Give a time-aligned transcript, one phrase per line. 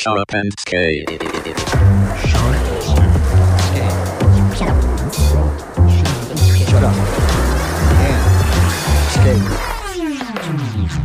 [0.00, 1.10] Sharp and Skate.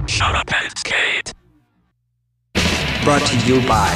[0.05, 1.33] Sharp and Skate.
[3.03, 3.89] Brought to you by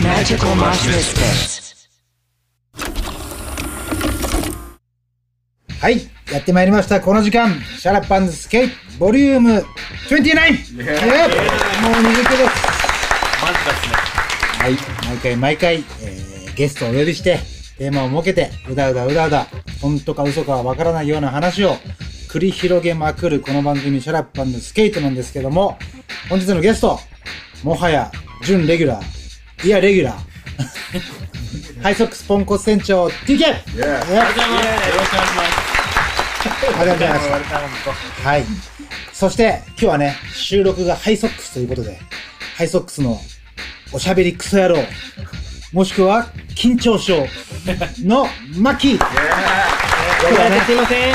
[0.00, 1.68] Magical Monstrous Bits.
[5.82, 7.02] はい、やってまいりました。
[7.02, 9.66] この時間、シャラッパンズスケイトボリューム
[10.08, 10.80] 29!
[10.80, 14.07] えーもう20です。
[14.58, 14.76] はい、
[15.06, 17.38] 毎回毎回、えーゲストをお呼びして、
[17.78, 19.46] テーマを設けて、うだうだうだうだ、
[19.80, 21.76] 本当か嘘かはわからないような話を
[22.28, 25.78] 繰り広げまくるこの番組、 Shut Up and Skate なんですけども、
[26.28, 26.98] 本日のゲスト、
[27.62, 28.10] もはや、
[28.44, 30.16] 準レギュラー、いや、レギュラー、
[31.80, 33.44] ハイソックスポンコツ船長 TK!
[33.46, 34.88] ありがとうございます。
[36.76, 38.22] ありがとうございます。
[38.24, 38.44] はい。
[39.12, 42.00] そして、今日はね、収録がハイソックスということで、
[42.56, 43.20] ハイソックスの
[43.90, 44.76] おしゃべりクソ野郎、
[45.72, 47.26] もしくは緊張症
[48.04, 48.26] の
[48.58, 48.96] マッキー。
[48.96, 51.12] 今日はね、すいません。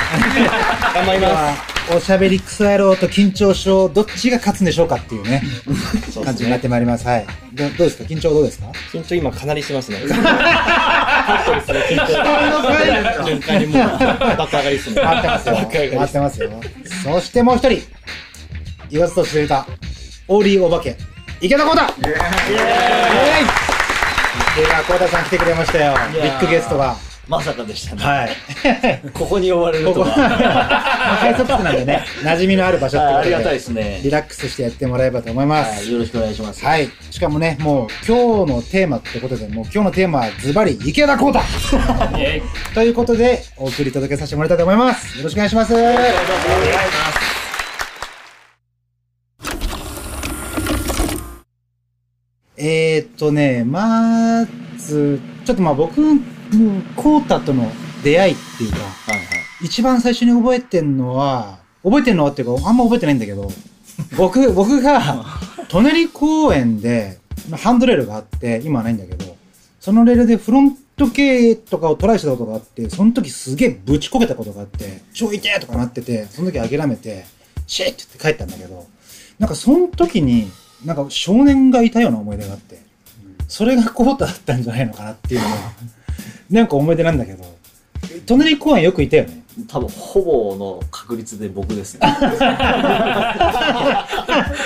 [0.95, 1.55] 頑張りま
[1.95, 5.43] おしゃべりクソ野郎と緊張症、どっちが勝つんでしょうかっていうね、
[6.25, 7.05] 感じになってまいります。
[7.05, 7.27] はい。
[7.53, 8.05] どどうですか？
[8.05, 8.73] 緊張どうですか？
[8.73, 8.97] す。
[8.97, 9.99] 緊張今かなりしますね。
[10.07, 12.07] パッすね、緊張
[13.27, 13.87] 瞬間にもう、
[14.37, 15.01] 爆上がりですね。
[15.01, 15.55] 回ってますよ。
[15.55, 16.51] 爆上がり回ってますよ。
[17.03, 17.81] そしてもう一人、
[18.89, 19.67] 言わずと知れた、
[20.27, 20.97] オーリーお化け、
[21.43, 22.13] 池田浩太池
[24.65, 25.93] 田浩太さん来てくれましたよ。
[26.13, 26.95] ビッグゲストが。
[27.27, 28.01] まさかでしたね。
[28.01, 28.31] はい。
[29.11, 30.15] ここに呼ばれることこ、 は。
[30.15, 35.83] ハイソックスなんでね、馴染みのある場所ってありがたいですねリラックスしてやってもらえばと思います。
[35.83, 36.65] はい、よろしくお願いします。
[36.65, 36.89] はい。
[37.11, 41.43] しかもね、もう今日のテーマってことで、もう今日のテーマはズバリ池田浩太
[42.73, 45.17] ということで、お送り届けさせてもらいたいと思います。
[45.17, 45.73] よろしくお願いします。
[52.65, 54.45] えー、っとね、ま
[54.77, 56.01] ず、ちょっとまあ僕、
[56.95, 57.69] コータとの
[58.05, 59.65] 出会いっていうか、はいはい。
[59.65, 63.51] 一番最初に覚えてんのは、覚えてんのはっていうか、あんま覚えてないんだけど、
[64.15, 65.25] 僕、僕が、
[65.69, 67.17] 舎人公園で、
[67.51, 69.35] ハンドレールがあって、今はないんだけど、
[69.81, 77.25] そのレールでフロント系とかをトライしたことがあって、その時すげえぶちこけたことがあって、超痛えとかなってて、その時諦めて、
[77.67, 78.87] シェッって言って帰ったんだけど、
[79.37, 80.49] なんかその時に、
[80.85, 82.81] なんか少年がいたような思い出があって、
[83.47, 85.55] それがコータだったんじゃないのかなっていうのが、
[86.49, 87.43] なんか思い出なんだけど、
[88.27, 89.43] 舎人公園よくいたよね。
[89.67, 91.99] 多分、ほぼの確率で僕ですね。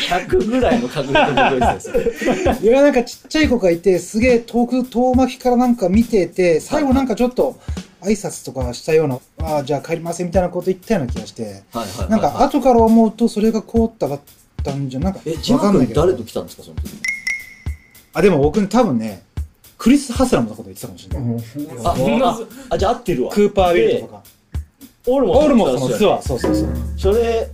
[0.09, 1.25] 100ぐらいの確率で
[1.59, 2.59] 僕ですね。
[2.61, 7.59] いや、なんかちっちゃい子がいて、すげえ遠く、遠巻きからなんか見てて、最後なんかちょっと
[8.01, 12.09] 挨拶とかしたような、ああ、じゃあ帰りませんみたいなこと言ったような気がして、はいはいはい。
[12.09, 14.19] なんか後から思うとそれがコータだっ
[14.67, 16.01] たんじゃ、なんかえ、かんないけど。
[16.01, 16.89] 誰と来たんですか、その時？
[18.13, 19.23] あ、でも僕多分ね、
[19.77, 21.41] クリス・ハスラムのこと言ってたかもしれない。
[21.85, 22.29] あ、
[22.69, 23.31] ああ、じゃあ合ってるわ。
[23.31, 24.23] クーパーウィルとか。
[25.09, 26.69] オールモスオールモスのツアー、そうそうそう。
[26.97, 27.47] それ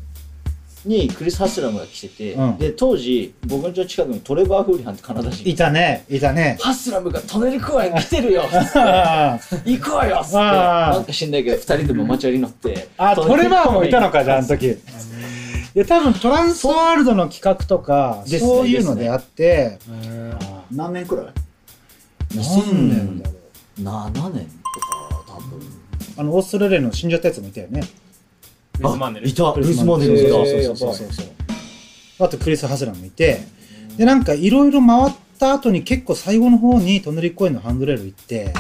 [0.86, 6.58] にクリス・ハスラムが来てて、うんで当時僕の近くにトレバー・フーリハンってカナダ人いたね、いたね。
[6.62, 8.44] ハスラムがトネル公園来てるよ
[8.76, 14.78] あ 行こうよっつってあーなんか知んないけど二人でも街割り乗ってあ、トレバーもいたのか、じゃあ、あの時
[15.80, 19.80] や、多分トランスワールドの企画とか、そういうのであって、
[20.72, 21.26] 何年くらい？
[22.36, 23.36] 何年だろ
[23.80, 23.82] う。
[23.82, 25.62] 7年とか多分。
[26.18, 27.82] あの、オーストラリアの死んじゃったやつもいたよね。
[28.80, 29.28] ルマンネル。
[29.28, 29.54] いた。
[29.56, 30.20] ルースマンネル。
[30.20, 30.94] いたそうそうそう。
[30.94, 31.26] そうそう。
[32.20, 33.40] あとクリス・ハスラムもいて、
[33.98, 38.54] で、なんかいろいろ回った後に結構最後の方にトネリ公園のハンドレール行って、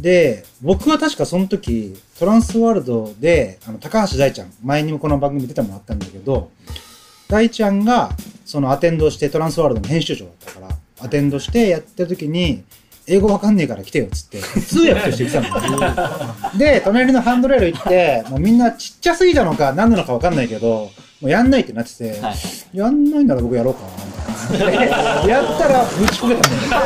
[0.00, 6.50] で、僕は確かその時、トランスワールドで、あの、高橋大ちゃん、前にもこの番組出てもらったんだけど、
[7.28, 8.10] 大ちゃんが、
[8.44, 10.68] そのアテンドして、トランスワールドの編集長だったから、
[11.00, 12.64] アテンドしてやってる時に、
[13.06, 16.58] 英語わかんねえから来てよっつって、通訳として言ってたの。
[16.58, 22.36] で、隣のハンドレール行って、もうみんなちっちゃすぎたのか何なのかわかんないけど、もうやんないってなってて、はい
[22.76, 23.97] やんないなら僕やろうかな、
[25.28, 26.82] やったらぶちこけたんだよ。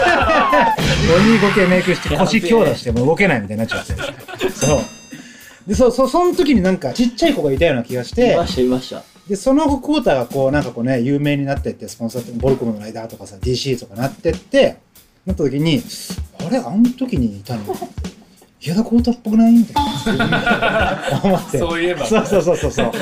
[1.08, 4.50] 5人合計メイクして腰強打してもう動けないみたいになっちゃって。
[4.50, 4.80] そう。
[5.66, 14.78] で、そう、そう、その時になんかちっちゃい子がいたような気がしていま、したいましたで、その後、コータがこう、なんかこうね、有名になってって、スポンサーって、ボルコムのライダーとかさ、DC とかなってって、
[15.24, 15.80] なった時に、
[16.44, 16.58] あれ？
[16.58, 17.62] あの時にいたの？
[18.64, 19.54] 池田コータっぽくない？
[19.54, 21.20] みたいな。
[21.24, 21.58] 思って。
[21.58, 22.06] そういえば。
[22.06, 22.92] そうそうそうそうそう。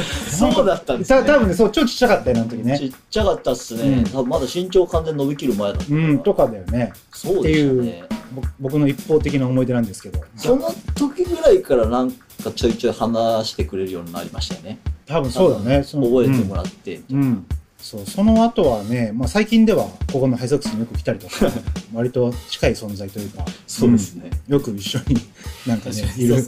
[0.53, 2.87] そうだったんですねた多分ね、そう、超ちっちゃかったよね、あの時ちね。
[2.87, 6.93] っちゃかったっすね、うん多分まだ身長完全に伸びきる前だったうん、とかだよね。
[7.13, 10.25] そうでしたねぼ僕の一方的な思い出なんですけど。
[10.37, 12.19] その時ぐらいからなんか
[12.55, 15.83] ちょいちょい話してくれるようになりましたよね多分そうだね。
[15.83, 17.21] その覚えてもらって、うん。
[17.21, 17.47] うん
[17.83, 21.51] そう、その後はね、まあ最近では、ここのハイソックスによく来たりとか、
[21.95, 24.31] 割と近い存在というか、そうですね。
[24.49, 25.17] うんよく一緒に
[25.65, 26.45] なんかね、いる。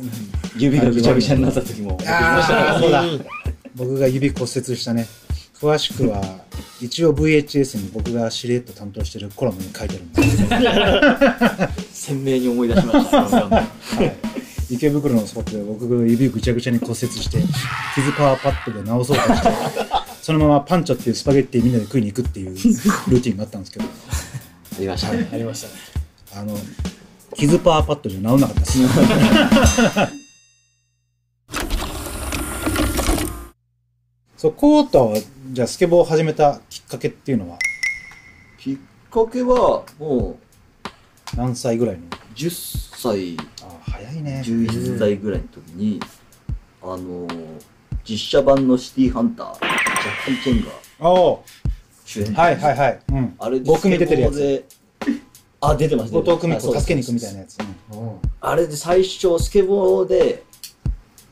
[0.57, 1.97] 指がぐちゃぐちゃになった時も。
[2.05, 3.05] ああ、そうだ。
[3.77, 5.07] 僕が指骨折したね。
[5.61, 6.21] 詳しくは、
[6.81, 10.51] 一応 VHS に僕がしれっと担当してるコラムに書いてるんですけど、
[11.93, 13.23] 鮮明に思い出しました。
[13.23, 13.63] は
[14.71, 17.39] い、池袋のスポットで僕が指ぐちゃぐちゃに骨折して、
[17.95, 19.49] 傷パワーパッドで治そうとして、
[20.23, 23.89] そのままパンチョっていうスパゲッティみんなで食いに行くっていう ルーティンがあったんですけど、あ
[24.79, 25.29] りましたね。
[25.33, 25.75] ありましたね。
[26.35, 26.57] あの、
[27.35, 28.79] 傷パワーパッドじゃ治んなかったです。
[34.39, 35.19] そう、コートは、
[35.53, 37.59] じゃあスケボーを始めたきっかけっていうのは？
[38.59, 38.77] きっ
[39.11, 40.39] かけは、も
[41.37, 42.03] 何歳ぐらいの？
[42.03, 44.41] う、10歳、ああ、早いね。
[44.47, 45.99] 11歳ぐらいの時に、
[46.81, 47.27] あの、
[48.09, 50.73] 実写版のシティーハンター、ジャッキー・チェンが
[52.05, 52.35] 主演。
[52.35, 53.01] はいはいはい。
[53.11, 53.35] うん。
[53.39, 54.65] あれで僕に出てるやつ。
[55.61, 56.13] あ、出てます。
[56.13, 57.59] 後藤久美子助けに行くみたいなやつ。
[58.41, 60.43] あれで最初、スケボーで、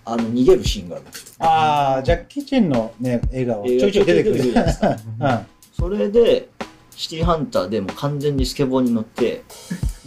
[0.05, 1.35] あの、逃げるシーンがあるんですよ。
[1.41, 4.37] ああ、ジャッキー・チェンのね、映画はちょいちょい出てくる。
[4.37, 4.89] 映画ちょいちょい出てくるじゃないですか
[5.21, 5.47] うん。
[5.73, 6.49] それで、
[6.91, 9.43] シティーハンターでもう完全にスケボーに乗って、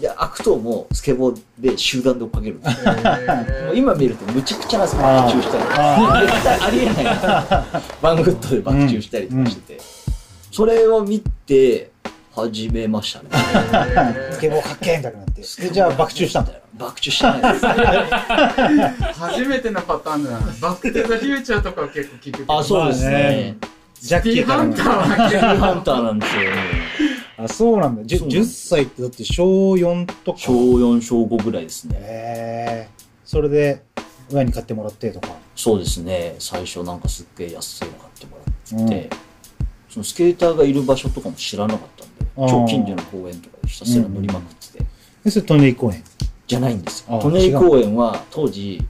[0.04, 2.60] で、悪党もスケボーで集団で追っかける
[3.74, 5.58] 今見るとむちゃくちゃなスバッチューした
[6.20, 7.66] り、絶対ありえないな。
[8.02, 9.82] バングッドでバッチューしたりとかしてて、
[10.52, 11.92] それを見て、
[12.36, 13.30] 始めましたね。
[14.32, 15.42] スケボーかっけーみたいになって。
[15.42, 16.62] で、じゃあ爆中したんだよ。
[16.74, 17.66] 爆中してないです。
[19.22, 20.40] 初めてのパターンだな。
[20.60, 22.60] バック・トゥ・ザ・フューチャーとかは結構聞くけど。
[22.60, 23.58] あ、そうですまあねね。
[24.02, 27.13] ジャッキーハンターは結シティーハンターなんですよね。
[27.44, 28.04] あ、そうなんだ。
[28.04, 29.44] じゅそうなんで10歳ってだって小
[29.74, 30.40] 4とか。
[30.40, 31.96] 小4、小5ぐらいですね。
[32.00, 32.90] へえ。
[33.26, 33.84] それで、
[34.32, 35.30] 親に買ってもらってとか。
[35.56, 36.36] そうですね。
[36.40, 39.10] 最初なんかすっげえ安いの買ってもらうんって、
[39.90, 44.86] そのスケーターがいる場所とかも知らなかったんで、あー超近所の公園とかでひたすら乗りまくってて、
[45.24, 46.04] で、それ、トネイ公園？
[46.48, 47.22] じゃないんですあよ。
[47.22, 48.82] 舎人公園は当時、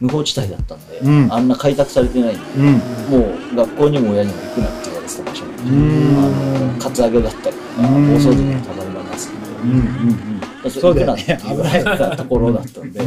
[0.00, 2.72] 無法地帯だったんで、うんあんな開拓されてないんで、うん。
[3.20, 13.00] もう学校にも親にも行くなって言われてた場所あの、カツアゲだったりとか、うん暴走族のたまり場なんですけど、うんうんそうだよね行くなって言われたところだったんで。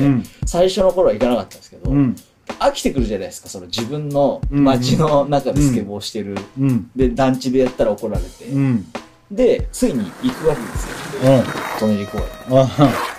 [0.45, 2.15] 最初の頃は行かなかったんですけど、うん。
[2.59, 3.27] 飽きてくるじゃない。
[3.27, 6.35] ですか、その自分の街の中でスケボーしてる。
[6.59, 6.89] うん。
[6.95, 8.45] で、団地でやったら怒られて。
[8.45, 8.85] うん。
[9.29, 9.93] で、つい。
[9.93, 11.33] に行くわけですよ。
[11.33, 11.43] うん。
[11.79, 12.61] 舎人公園。
[12.61, 12.67] あ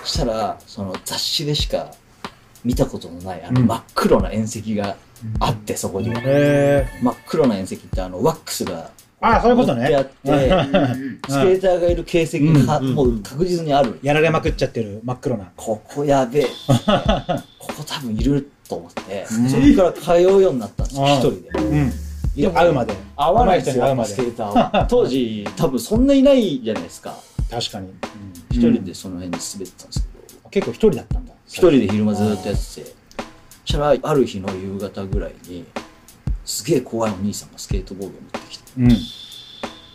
[0.03, 1.91] そしたら、その雑誌でしか
[2.63, 4.95] 見たことのない、あのうん真っ黒な縁石が
[5.39, 6.21] あって、そこには。
[7.01, 8.91] 真っ黒な縁石ってあの、ワックスが
[9.23, 10.09] あ、そういうこと塗ってあっね。
[10.23, 10.29] て、
[11.29, 13.97] スケーターがいる形跡がもう確実にある。
[14.03, 15.49] やられまくっちゃってる真っ黒な。
[15.55, 16.43] ここやべえ。
[17.57, 21.31] ここ多分いると思って、そこから通うようになったんです一人
[22.35, 22.49] で。
[22.51, 22.93] 会うまで。
[23.15, 24.87] 合わない人に会うまでスケーターは。
[24.91, 27.15] 当時、多分そんないないじゃないですか。
[27.49, 27.89] 確かに。
[28.51, 31.33] 一人でその辺で滑ってたんですけど、結構一人だったんだ。
[31.47, 35.63] 一人で昼間ずっとやってて、そしたらある日の夕方ぐらいに、
[36.45, 38.89] すげえ怖いお兄さんがスケートボードを持ってきて、うん。
[38.89, 38.97] チ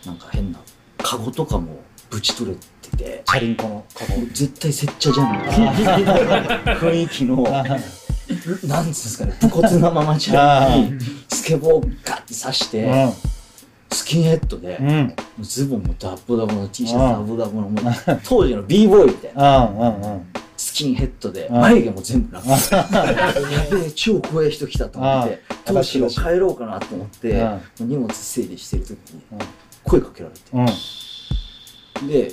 [0.05, 0.59] なんか変な、
[0.97, 1.79] カゴとかも
[2.09, 4.21] ぶち取れてて、 ャリンコのカゴ。
[4.33, 7.43] 絶対接茶じゃんみたいな雰囲気の、
[8.65, 10.93] なんですかね、武骨なままじゃに、
[11.27, 13.13] スケボーガッて刺して、
[13.91, 14.87] スキンヘッドで、うん。
[14.87, 15.15] うん。
[15.41, 17.71] ズボンもダボダボの T シャツダボダボの、
[18.23, 20.27] 当時の b ボーイみたいな、うんうんうん。
[20.79, 22.87] スキンヘッドで、眉毛も全部なくて、や
[23.69, 29.39] べえ、超怖い人来たと思って、どうしよう、帰ろうかなと思ってあ、荷物整理してる時にうん、
[29.83, 30.41] 声かけられて、
[32.01, 32.07] うん。
[32.07, 32.31] で、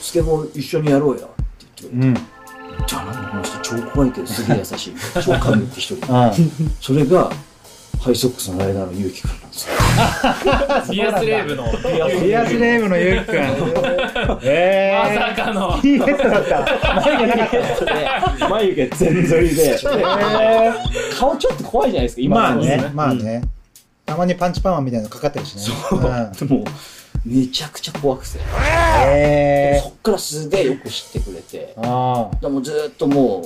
[0.00, 2.20] スケボー一緒にやろうよって言って。
[2.86, 4.94] じゃあなんかこの人超怖いけどすげえ優しい。
[5.20, 6.16] 超神って一人。
[6.16, 6.32] あ
[6.80, 7.32] それが、
[8.00, 9.74] ハイソックスのライダーのゆうきくんなんですよ。
[10.90, 11.64] ビアスレーブの。
[12.22, 13.36] リアスレーブのゆうきくん。
[14.42, 15.34] えまー。
[15.34, 15.80] さかの。
[15.82, 16.94] いいヘッドだった。
[16.96, 18.48] 眉毛なかった。
[18.48, 19.78] 眉毛全剃りで、
[21.18, 23.42] 顔ちょっと怖いじゃないですか、今まあのね、まあね。
[24.06, 25.62] たまにパンチパーマンみたいなのかかってるしね。
[25.92, 26.64] うんでも、
[27.24, 28.38] めちゃくちゃ怖くて。
[29.06, 31.80] えそっからすげえよく知ってくれて、ー。
[31.80, 32.36] ああ。
[32.40, 33.42] でもずーっとも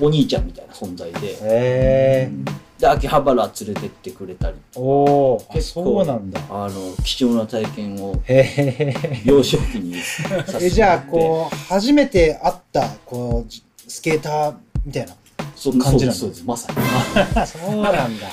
[0.00, 2.30] う、お兄ちゃんみたいな存在で、え
[2.80, 4.80] で、秋葉原連れてってくれたり、ー。
[4.80, 5.50] おー。
[5.50, 6.40] あ結構そうなんだ。
[6.50, 8.20] あの、貴重な体験を。
[9.24, 15.14] 幼少期にさせてじゃあ、こう、初めて会った、こう、スケーターみたいな。
[15.60, 16.78] そ感じなんだそうです、まさに。
[17.46, 18.28] そうなんだ。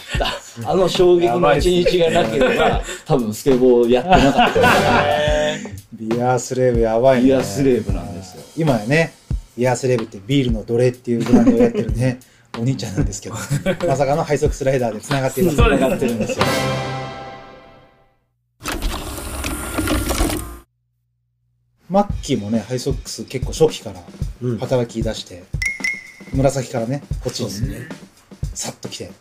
[0.65, 4.59] あの衝撃の一日がなければ、多分スケボーやってなかった。
[5.93, 7.25] ビアースレーブやばいね。
[7.25, 8.43] ビアスレーブなんですよ。
[8.55, 9.13] 今やね、
[9.57, 12.19] ビアースレーブってビールの奴隷っていうブランドをやってるね、
[12.57, 13.35] お兄ちゃんなんですけど、
[13.87, 16.45] まさかの配速スライダーで繋がっている繋がってるんですよ。
[21.89, 24.03] マッキーもね、ハイソックス結構初期から
[24.59, 25.43] 働き出して、
[26.33, 27.87] うん、紫からね、こっちに、ね、
[28.53, 29.11] さっと来て。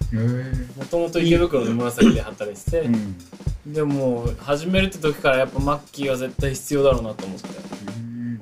[0.76, 7.48] もともと池袋で紫で働いてて、うん、でも始めるって時からやっぱマッキーは絶対必要だろうなと思って。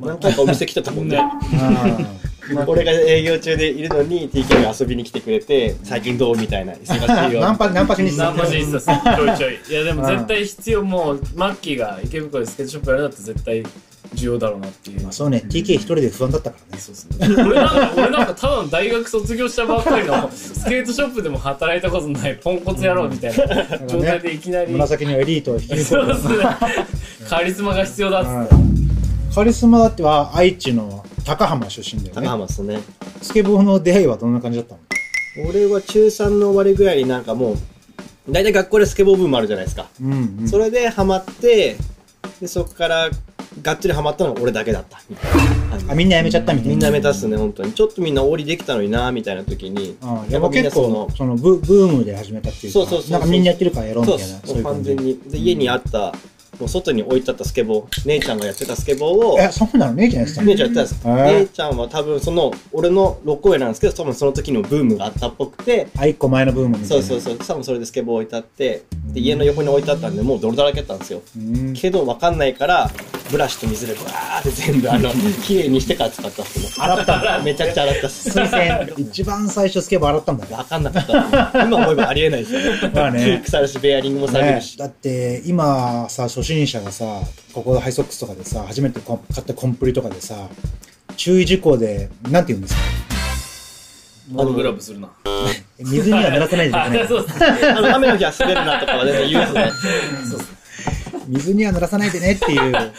[0.00, 1.18] 何回かお店来てたもんね。
[2.56, 7.28] あ 俺が営業中でいるのに TK が遊びに来てくれて、最近どうみたいな、忙しいあ。
[7.32, 7.40] よ。
[7.40, 8.80] ナンパ、ナンパしに行ナンパしにちょい
[9.36, 9.58] ちょい。
[9.70, 13.62] いやでもうん絶対必要もうマッキーが池袋でスケートショップやるんだったら絶対
[14.14, 15.02] 重要だろうなっていう。
[15.02, 16.82] まあそうね、TK 一人で不安だったからね。
[16.82, 26.44] そうですね俺なんか俺なんかただの大学卒業したばっかりのスケートショップでも働いたことないポンコツ野郎みたいな状態でいきなり、紫のエリートを引き抜そうすね
[27.28, 28.74] カリスマが必要だっつって、うん
[29.34, 32.28] カリスマだっては愛知の高浜出身だよ高ね。
[32.28, 32.80] 浜っすね。
[33.22, 35.48] スケボーの出会いはどんな感じだったの？
[35.48, 37.56] 俺は中3の終わりぐらいになんかもう、
[38.30, 39.86] 大体学校でスケボーブームあるじゃないですか。
[40.00, 40.48] うん、うん。
[40.48, 41.76] それでハマって、
[42.40, 43.10] で、そこから
[43.62, 45.00] がっつりハマったのは俺だけだった。
[45.08, 46.70] みたいなあ、みんな辞めちゃったみたいな。
[46.70, 47.72] みんな目指すね、本当に。
[47.72, 49.96] ちょっとみんな降りできたのにな、みたいな時に。
[50.00, 50.08] うん。
[50.08, 54.38] ややっぱ結構、そのブブームで始めたっていうか、そうそうそうそうなんかみんなやってるからやろうみそうたいな。
[54.44, 55.20] そう、いう感じ完全に。
[55.30, 56.14] で、家にあった、
[56.58, 59.94] もう外に置いてあったスケボー、姉ちゃんがやってたスケボーを、え、そうなの？
[59.94, 60.46] 姉ちゃんやってたの？
[60.48, 61.08] 姉ちゃんやってたんです。
[61.08, 66.88] へー姉ちゃんは多分その、俺の6個上なんですけど、多分その時のブームがあったっぽくて、あ、一個前のブームみたいな。
[66.88, 71.22] そうそうそう、多分それでスケボー置いてあって、で、家の横に置いてあったんで、もう泥だらけだったんですよ。
[71.36, 71.72] うん。
[71.74, 72.90] けど、わかんないから、
[73.30, 75.10] ブラシと水でブワーって全部、あの、
[75.44, 76.68] 綺麗にしてから使ったっすね。
[76.78, 77.42] 洗ったんだ。
[77.42, 78.28] めちゃくちゃ洗ったっす。
[78.28, 78.88] 水洗。
[78.98, 80.56] 一番最初スケボー洗ったんだね。
[80.56, 81.06] わかんなかっ
[81.52, 81.64] た。
[81.64, 82.60] 今思えばありえないですよ。
[82.94, 84.76] まあね 腐るし、ベアリングも下げるし。
[84.78, 87.04] だって今さ初心者がさ
[87.52, 90.48] ここハイソックスとかでさ初めて買ったコンプリとかでさ
[91.16, 92.80] 注意事項でなんて言うんですか？
[94.30, 95.08] モノグラブするな。
[95.26, 97.06] え 水には濡らさないでいけない。
[97.08, 97.46] そうっすね。
[97.68, 99.60] あの、雨の日は滑るなとかは全然言うんで
[100.26, 100.44] すね。
[101.28, 102.92] 水には濡らさないでねっていうや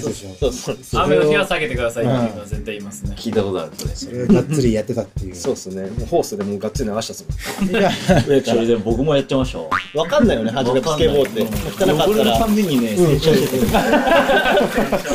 [0.00, 1.02] つでしょそうそうそう。
[1.04, 3.94] 雨の日は下げてくださいっていうのは絶対言いますね聞いたことある、それ。
[3.94, 5.82] それをがっつりやってたっていうそうっすね。
[5.82, 7.24] もうホースでもうがっつり流したっす
[7.60, 7.68] もん。
[7.68, 7.92] じゃあ
[8.28, 8.56] 上から。
[8.56, 9.68] それで僕もやってましたわ。
[9.94, 11.42] わかんないよね、初めてスケボーって。
[11.42, 12.46] 汚かった僕のたら。
[12.48, 13.66] めにね、成長してて。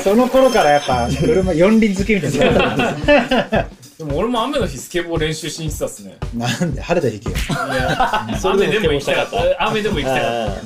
[0.03, 6.17] その頃からやっぱ車四輪好きみたいなでも俺も雨の日スケボー練習しに行ってたっすね。
[6.33, 6.81] なんで？
[6.81, 7.67] 晴れた日行けよ。
[7.73, 9.67] いや 雨でも行きたかった。
[9.67, 10.57] 雨でも行きたかっああ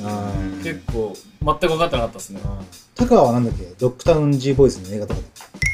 [0.58, 2.40] た結構全く分かってなかったっすね。
[2.96, 3.64] 高川はなんだっけ？
[3.78, 5.20] ドッグタウン G ボーイズの映画とか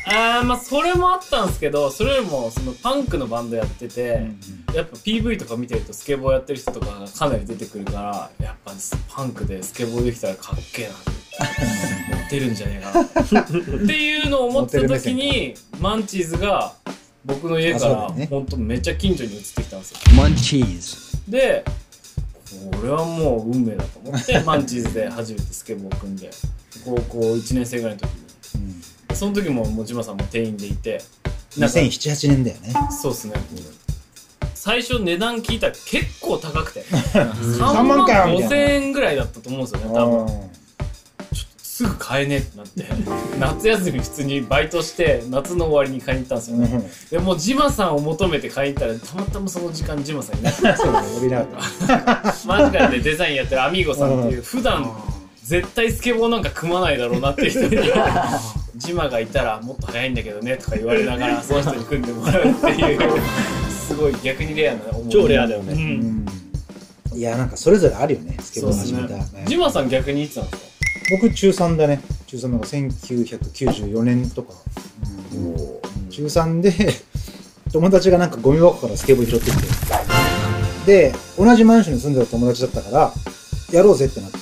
[0.08, 4.24] あーまあそれもあったんですけどそれよりもそのパンクのバンドやってて、
[4.72, 8.72] やっぱ PV とか見てるとスケボーやってる人とかがかなり出てくるからやっぱ
[9.08, 13.52] パンクでスケボーできたらかっけえな持ってるんじゃねえかなって
[13.94, 16.72] いうのを思ってた時に マンチーズが
[17.26, 18.26] 僕の家からね。
[18.26, 19.98] ほんとめっちゃ近所に移ってきたんですよ。
[20.14, 21.30] Munchies.
[21.30, 21.64] で
[22.72, 26.30] これはもう運命だと思ってマンチーズで初めてスケボー組んで
[26.84, 28.26] 高校1年生ぐらいの時に。
[29.14, 31.00] その時ももうジマさんも店員でいて
[31.58, 32.74] なんか2007、8年だよね。
[32.90, 33.34] そうっすね。
[34.54, 36.82] 最初値段聞いたら結構高くて。
[37.16, 38.48] 3 3万万かよみたいな。
[38.48, 40.26] 5000円ぐらいだったと思うんですよね多分
[41.76, 42.86] すぐ買えねえってなって
[43.38, 52.34] 夏休み普通にバイトして夏の終わりに買いに行ったんですよね、でもうジマさんを求めて買いに行ったらたまたまその時間ジマさんいなくてそうだね呼びなかった。
[52.46, 54.90] マジカルでデザインやってるアミーゴさんっていう普段
[55.44, 57.78] 絶対スケボーなんか組まないだろうなっていう人に
[58.76, 63.00] ジマがいたらもっと早いんだけどねとか言われながらその人に組んでもらうっていう
[63.86, 65.74] すごい逆にレアな思い超レアだよね。
[65.74, 66.26] うん。
[67.14, 69.26] いやなんかそれぞれあるよねスケボー始めた、ね。
[69.46, 70.75] ジマさん逆にいつなんですか？
[71.10, 72.00] 僕中3だね。
[72.26, 74.54] 中3なんか1994年とか、
[76.10, 76.72] 中3で
[77.72, 79.62] 友達がなんかゴミ箱からスケボー拾ってきて。
[80.86, 83.12] で同じマンションに住んでた友達だったから
[83.72, 84.38] やろうぜってなって。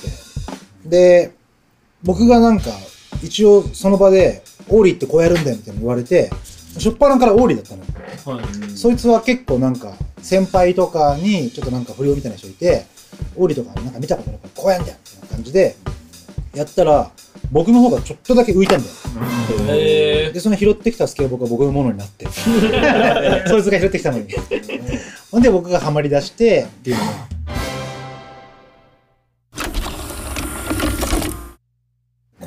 [0.85, 1.33] で
[2.03, 2.65] 僕がなんか
[3.23, 6.29] 一応その場でオーリーってこうやるんだよみたいな言われて
[6.75, 8.39] 初っ端からオーリーだったのよ。
[8.39, 8.77] はい。
[8.77, 12.85] そいつは結構なんか先輩とかにちょっとなんか不良みたいな人いて、
[13.35, 15.75] オーリーとかなんか見たことないからこうやんだよみたいな感じで、
[16.55, 17.11] やったら、
[17.51, 18.93] 僕の方がちょっとだけ浮いたんだよ。
[19.75, 22.25] へで、その拾ってきたスケボーが僕のものになって。
[23.47, 24.27] そいつが拾ってきたのに。
[25.31, 27.11] ほんで僕がハマり出して、っていうのが。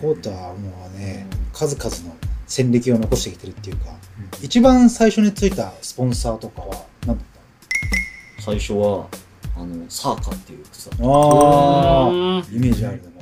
[0.01, 3.97] コータはもうね、数々の戦歴を残してきてるっていうか、
[4.41, 7.27] 一番最初についたスポンサーとかは何だっ
[8.41, 9.07] 最初は、
[9.57, 10.89] あの、サーカっていう草。
[10.91, 13.18] たあーあ、イメージあるでも。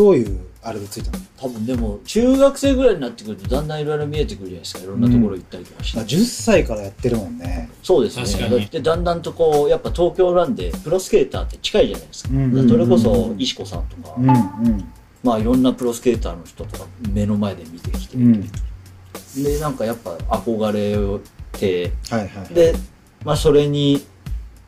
[0.00, 1.24] どういうあれでついたの？
[1.36, 4.80] 多分でも、中学生ぐらいになってくると、だんだんいろいろ見えてくるじゃないですか。
[4.80, 6.00] いろんなところ行ったりとかして。
[6.00, 7.70] あ ?10 歳からやってるもんね。
[7.82, 8.24] そうですね。
[8.24, 12.28] 確かにで、だんだんとこう、やっぱ東京なんで、プロスケーターって近いじゃないですか。
[12.68, 14.92] それこそ、石子さんとか、うんうん。
[15.22, 18.50] まあいろんなプロスケーターの人とか目の前で見てきて、うん。
[19.42, 21.20] でなんかやっぱ憧れ
[21.58, 22.54] てはいはい。
[22.54, 22.74] で
[23.24, 24.02] まあそれに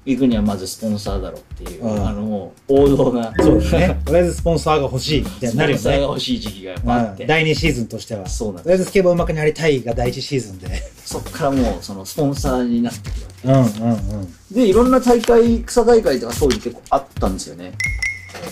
[0.04, 4.00] 行くにはまずスポンサーだろうっていう、うんあのもう王道なそうですね。
[4.04, 5.82] とりあえずスポンサーが欲しいみたいスポンになるよね。
[5.82, 8.28] サーが欲しい時期がやっぱあって、うん第2シーズンとしては。
[8.28, 10.82] そうなんとりあえずスケボー上手くなりたいが第1シーズンで。
[11.04, 14.34] そっからもうそのスポンサーになってくるわけうんうんうん。
[14.50, 17.72] で、いろんな大会、草大会とか当時結構あったんですよね。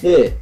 [0.02, 0.36] で、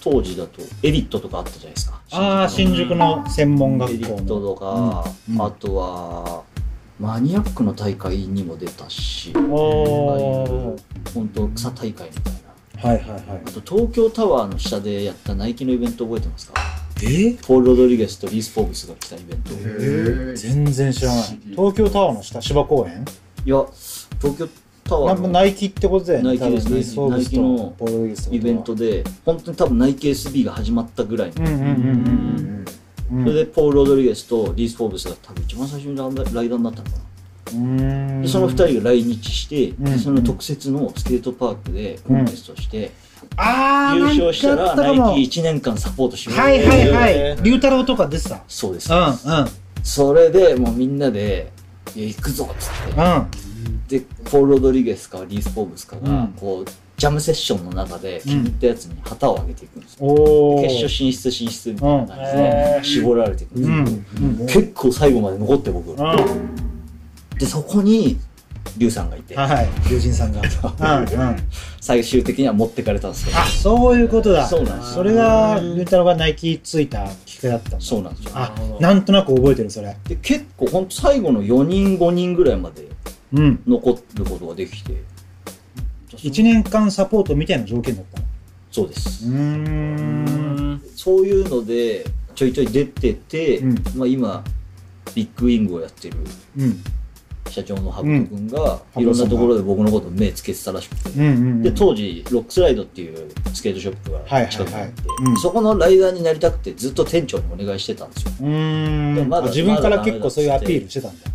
[0.00, 2.00] 当時だとエリットとかあったじゃないですか。
[2.12, 4.46] ああ、新宿の専門エ学校リットの。
[4.48, 6.42] とか、うんうんあとは、
[7.02, 10.80] マニアックの大会にも出たし、おー。
[11.12, 12.34] 本当草大会みたい
[12.76, 12.90] な。
[12.90, 13.50] はいはいはいあ。
[13.50, 16.54] と東京タワーの下でやったナイキのイベント覚えてますか？
[17.02, 17.32] え？
[17.42, 19.52] ポール・ロドリゲスとリース・フォーブスが来たイベント。
[19.52, 21.24] へ全然知らない。
[21.50, 23.04] 東京タワーの下、芝公園？
[23.44, 23.66] いや、
[24.20, 24.48] 東京
[24.84, 26.24] タワーのナイキってことだよね。
[26.28, 31.72] ナイキです多分リースフォーブスとナイスってことはイベントで、本当に多分ナイキ SB が始まったぐらいのうんうんうんうんう
[32.60, 32.64] ん
[33.10, 33.24] うん。
[33.24, 37.02] それでポール・ロドリゲスとリース・フォーブスが多分一番最初にライダーになったのかな。
[38.22, 42.92] でその二人が来日して、んでその特設のスケートパークでコンテストして、
[43.36, 47.42] あー優勝したらナイキ1年間サポートしますはいはいはい。
[47.42, 48.42] 龍太郎とか出てた。
[48.48, 48.92] そうです。
[48.92, 49.14] うんうん。
[49.82, 51.52] それでもうみんなで、
[51.94, 53.00] いや、行くぞっつって。
[53.00, 53.86] うん。
[53.88, 56.70] で、ポール・ロドリゲスかリース・フォーブスかが、うんこう、
[57.02, 60.06] ジャムセッションの中で気に入ったやつに旗を上げていくんですよ。
[60.06, 60.62] おー。
[60.62, 63.74] 決勝進出進出みたいな感じうんで絞られていくんですよ。
[63.74, 64.40] うん。
[64.40, 64.46] うん。
[64.46, 65.90] 結構最後まで残って僕。
[65.90, 67.36] うん。
[67.40, 68.20] で、そこに、
[68.78, 69.68] リュウさんがいて、はい。
[69.90, 70.42] 龍神さんが。
[71.02, 71.36] うんうん。
[71.80, 73.38] 最終的には持ってかれたんですけど。
[73.38, 74.46] あ、そういうことだ。
[74.46, 77.80] そうなんですよそれが、龍太郎がナイキついたきっかけだったんだ。
[77.80, 78.30] そうなんですよ。
[78.36, 79.96] あ、なんとなく覚えてる、それ。
[80.06, 82.86] で、結構ほんと最後の4人5人ぐらいまで
[83.34, 83.60] うん。
[83.66, 85.02] 残ることができて、
[86.16, 88.26] 1年間サポートみたいな条件だったの？
[88.70, 89.26] そうです。
[89.26, 90.82] うーん。
[90.96, 92.04] そういうので、
[92.34, 94.44] ちょいちょい出てて、うんまあ今、
[95.14, 96.16] ビッグウィングをやってる
[96.58, 96.82] うん。
[97.50, 101.62] 社長のハブト君が、うんいろんなところで僕のこと目つけてたらしくて、うんうんうん。
[101.62, 108.30] で、当時、ロックスライドっていうスケートショップはいはいはいが近くにあって、うんそこのライダーになりたくてずっと店長にお願いしてたんですよ。
[108.38, 108.44] で
[109.22, 111.26] もまだあ自分から結構そういうアピールしてたんだ。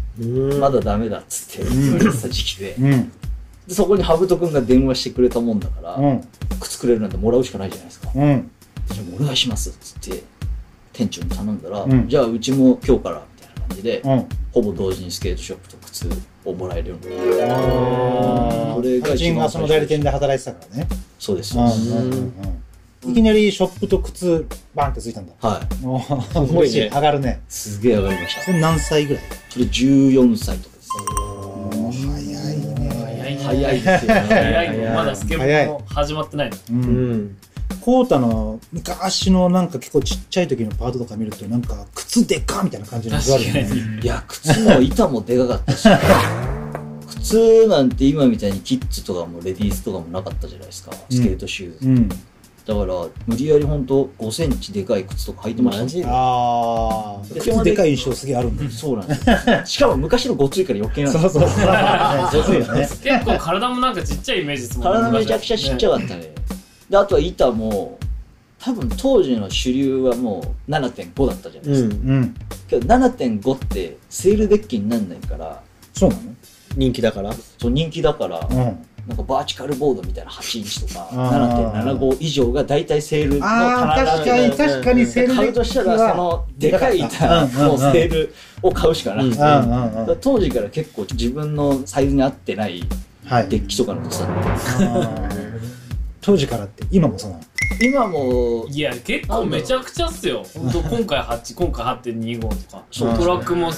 [0.60, 3.12] まだダメだっつって言われてた時期で、うん。
[3.68, 6.28] でそこにハブト君が電話してくれたもんだから、うん。
[6.60, 8.10] 靴くれるなんてもらうしかないじゃないですか。
[8.16, 8.50] うん。
[8.90, 10.24] じゃあお願いしますっつって、
[10.94, 14.26] 店長に頼んだら、うんじゃあうちも今日からみたいな感じで、うん。
[14.54, 16.10] ほぼ同時にスケートショップと靴
[16.46, 20.88] をもらえるようになってあそれが一番ーがその代理店で働いてたからね。
[21.20, 21.58] そうです。
[21.58, 22.12] うんそうですうんうん
[23.04, 23.12] うん。
[23.12, 25.34] いきなりショップと靴バンってついたんだ。
[25.42, 25.86] はい。
[25.86, 26.84] おー嬉しい。
[26.90, 27.42] 上がるね。
[27.50, 28.52] すげえ上がりましたそ。
[28.52, 29.24] れ何歳ぐらい？
[29.50, 30.77] それ14歳とか。
[33.48, 34.22] 早いね早いですよね。
[34.30, 36.60] 早いねまだスケボーも始まってないのう。
[36.74, 37.38] うんん。
[37.82, 43.64] コータの昔のなんか結構ちっちゃい時のパートとか見るとなんか靴でかみたいな感じの確かあるよね。
[43.96, 45.88] にいや、靴の板もでかかったし、
[47.24, 50.92] 靴なんて今みたいにキッズとかもレディースとかもなかったじゃないですか。
[51.10, 51.88] スケートシューズ。
[51.88, 52.10] うん。
[52.68, 56.04] だから、無理やりほんと5センチでかい靴とか履いてましたね。
[56.06, 57.34] ああ。
[57.34, 58.70] で靴でかい印象すげえあるんだよ。
[58.70, 59.66] そうなんですよ。
[59.66, 61.30] しかも昔のごついから余計なんですよ。
[61.30, 62.44] そうそうそう。
[62.44, 62.82] そうよね。
[62.82, 66.34] 結構体もなんかちっちゃいイメージですもんね体めちゃくちゃちっちゃかったね。
[66.90, 67.98] で、あとは板も、
[68.60, 71.96] 多分当時の主流はもう7.5だったじゃないですか。
[71.96, 72.10] うん。
[72.10, 72.36] うん。
[72.68, 75.62] けど7.5ってセールデッキになんないから、
[75.94, 76.18] そうな
[76.76, 77.34] 人気だから。
[77.58, 78.86] そう人気だから、のうん。
[79.08, 81.98] なんかバーチカルボードみたいな8インチとか、あー。
[81.98, 90.17] 7.75以上が大体セールの棚確かに確かにセール買うとしたら、その、でかい板のセールを買うしかなくて、うんうんうん。
[90.20, 92.84] 当時から結構自分のサイズに合ってない
[93.26, 93.48] はい。
[93.48, 95.60] デッキとかのってたんで、あー。
[96.20, 97.43] 当時からって、今もそうなの？
[97.82, 100.43] 今も、いや結構めちゃくちゃっすよ。
[100.56, 102.84] 本当今回8今回8.25とか。
[102.91, 103.72] そうトラックも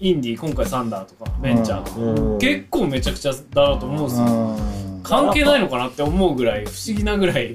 [0.00, 1.98] インディー今回サンダーとかベンチャーとか。
[2.00, 2.38] うん。
[2.38, 4.26] 結構めちゃくちゃだなと思うんですよ。
[4.26, 4.56] あ
[5.02, 7.54] 関係ないのかなって思うぐらい不思議なぐらい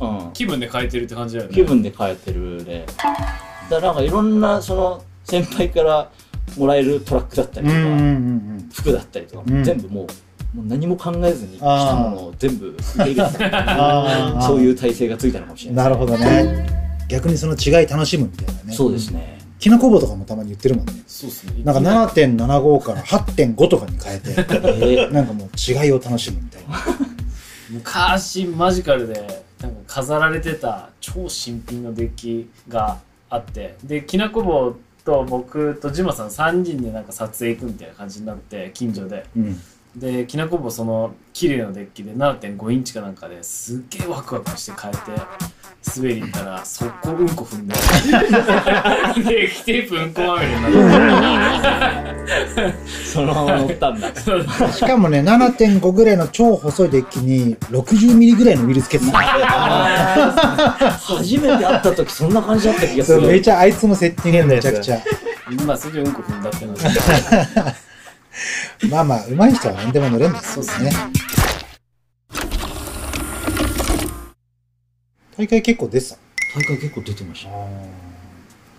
[0.00, 2.84] うん、気分で変えてるって感じだよね気分で変えてるね。
[2.96, 3.14] だか
[3.70, 6.10] らなんかいろんな、その、先輩から
[6.58, 10.06] もらえるトラックだったりとか、ーうんうんうん服だったりとか、うん全部も
[10.54, 15.76] う、もう何も考えずに来たものを全部受け入れてたあーそういう体制がついたのかもしれうん。
[15.76, 15.84] ない。
[15.86, 16.66] なるほどね。
[17.08, 18.74] 逆にその違い楽しむみたいなね。
[18.74, 19.38] そうですね。
[19.64, 20.92] きなこ棒とかもたまに言ってるもんね。
[21.06, 26.76] そうっすねなんか7.75から8.5とかに変えて、えーなんかもう違いを楽しむみたいな。
[27.70, 29.14] 昔マジカルで
[29.62, 32.98] なんか飾られてた超新品のデッキが
[33.30, 39.60] あってできなこ棒と僕とジマさん3人でなんか撮影行くみたいな感じになって近所でうん。
[39.96, 45.00] できなこ棒その綺麗なデッキで7.5インチかなんかですっげえワクワクして変えて
[45.96, 47.74] 滑り行ったら、速攻うんこ踏んで。
[49.30, 52.74] で、液テープうんこまみれになって。
[53.04, 54.08] そのまま乗ったんだ。
[54.72, 59.18] しかもね、7.5ぐらいの超細いデッキに60ミリぐらいのウイルスつけてた。
[60.98, 63.40] 初めて会った時そんな感じだった気がすそうめる。
[63.42, 65.00] ちゃあいつのセッティングめちゃくちゃ。
[65.66, 66.84] まあ、それでうんこ踏んだってなって。
[68.90, 70.92] まあまあ、上手い人は何でも乗れるんですよね。
[75.36, 76.16] 大会結構出てた
[76.54, 77.50] 大会結構出てました。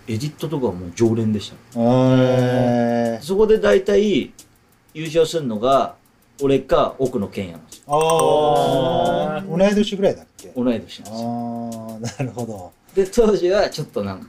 [0.08, 1.56] エディットとかはもう常連でした。
[1.76, 4.32] えそこで大体
[4.94, 5.96] 優勝するのが、
[6.40, 7.84] 俺か奥野健也なんですよ。
[7.88, 10.48] ああ、同い年ぐらいだっけ？
[10.56, 11.08] 同い年なんですよ。
[11.12, 12.72] ああ、なるほど。
[12.94, 14.28] で、当時はちょっとなんか、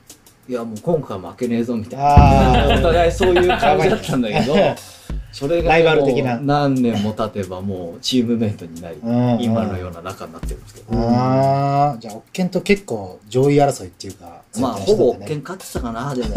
[0.50, 2.76] いやもう今回は負けねえぞみたいな。
[2.80, 4.56] お互いそういう感じだったんだけど、
[5.38, 16.30] それがライバル的な何年も経てばもうチームメイトになり、うん今のような仲になってるんですけど、ああ、じゃあ、オッケンと結構上位争いっていうか、まあほぼね県勝ってたかな、でも。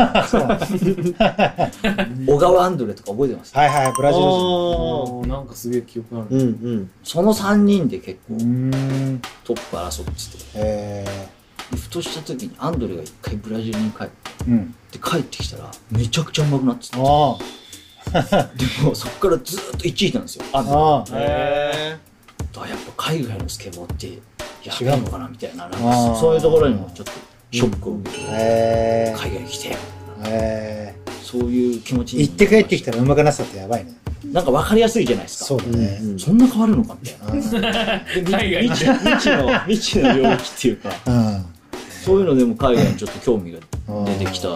[2.26, 3.56] 小川アンドレとか覚えてます？
[3.56, 5.22] はいはい、ブラジル人。
[5.28, 6.26] なんかすげえ記憶ある。
[6.30, 6.44] うんう
[6.80, 6.90] ん。
[7.02, 9.22] その3人で結構うーん。
[9.44, 11.28] トップ争ってて、え
[11.70, 14.74] でふとした時にアンドレが一回ブラジルに帰って、ー、うん。
[15.02, 17.38] 帰ってきたらめちゃくちゃ上手くなってて、ああ、
[18.10, 20.44] でもそっからずーっと1位なんですよ。
[20.52, 21.98] ああ、へ
[22.56, 24.18] あやっぱ海外のスケボーって
[24.64, 27.12] や違うべえのかなみたいななんかそういうところにもちょっと
[27.52, 29.76] ショックを受けて、えー、海外来て
[30.26, 33.94] えそういう気持ち行って帰ってきたら上手くなってたってやばいね。
[34.32, 35.44] なんか分かりやすいじゃないですか。
[35.46, 36.00] そうだね。
[36.18, 38.38] そんな変わるのかみたいな。
[38.38, 38.68] 海外。
[38.68, 40.88] 未知の未知の未知の領域っていうか。
[40.88, 41.44] ーうん。
[42.04, 43.58] そういうのでも海外にちょっと興味が
[44.06, 44.48] 出てきた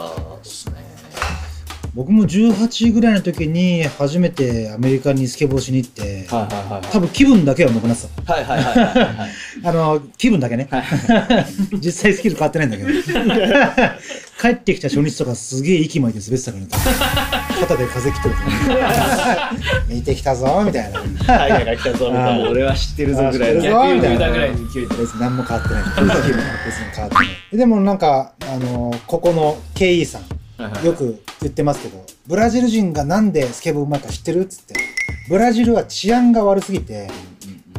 [1.94, 8.32] 僕も18ぐらいの時に初めてアメリカにスケボーしに行って、はいはいはい多分気分だけはなってた。
[8.32, 9.30] はいはいはいはいはい
[9.64, 10.68] あの、気分だけね。
[11.80, 12.90] 実際スキル変わってないんだけど。
[14.40, 16.68] 帰ってきた初日とかすげえ息巻いて滑ってたからね。
[17.60, 18.34] 肩で風切ってる
[19.88, 21.00] 見てきたぞ、みたいな。
[21.00, 22.50] 海外が来たぞみたいな。
[22.50, 24.96] 俺は知ってるぞぐらいのあ知ってるぞ逆言うたぐらいに勢いで。
[24.96, 25.84] 別に何も変わってない。
[25.84, 26.02] 別に
[26.92, 27.56] 変わってない。
[27.56, 30.22] でもなんか、あの、ここの KE さん、
[30.84, 34.74] よく言ってますけど、ブラジル人がなんでスケボーうまいか知ってるっつって。
[35.28, 37.08] ブラジルは治安が悪すぎて、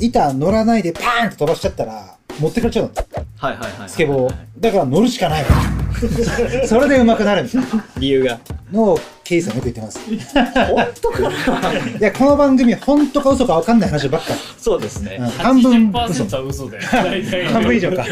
[0.02, 2.92] 板乗らないでパーンって飛ばしちゃったら、持ってかれちゃうの。
[3.38, 4.36] はいはいはいはいスケボー。
[4.60, 5.50] だから乗るしかないわ。
[6.68, 8.40] それで上手くなるみたいな理由が。
[8.72, 10.00] のをケイさんよく言ってます。
[10.00, 11.20] 本当か
[11.62, 11.72] な？
[11.72, 14.40] いや、この番組、本当か嘘か分かんない話ばっかり。
[14.58, 16.24] そうですねうん半分嘘。
[16.26, 16.84] 80%は嘘だよ。
[16.92, 17.46] 大体。
[17.54, 18.04] 半分以上か。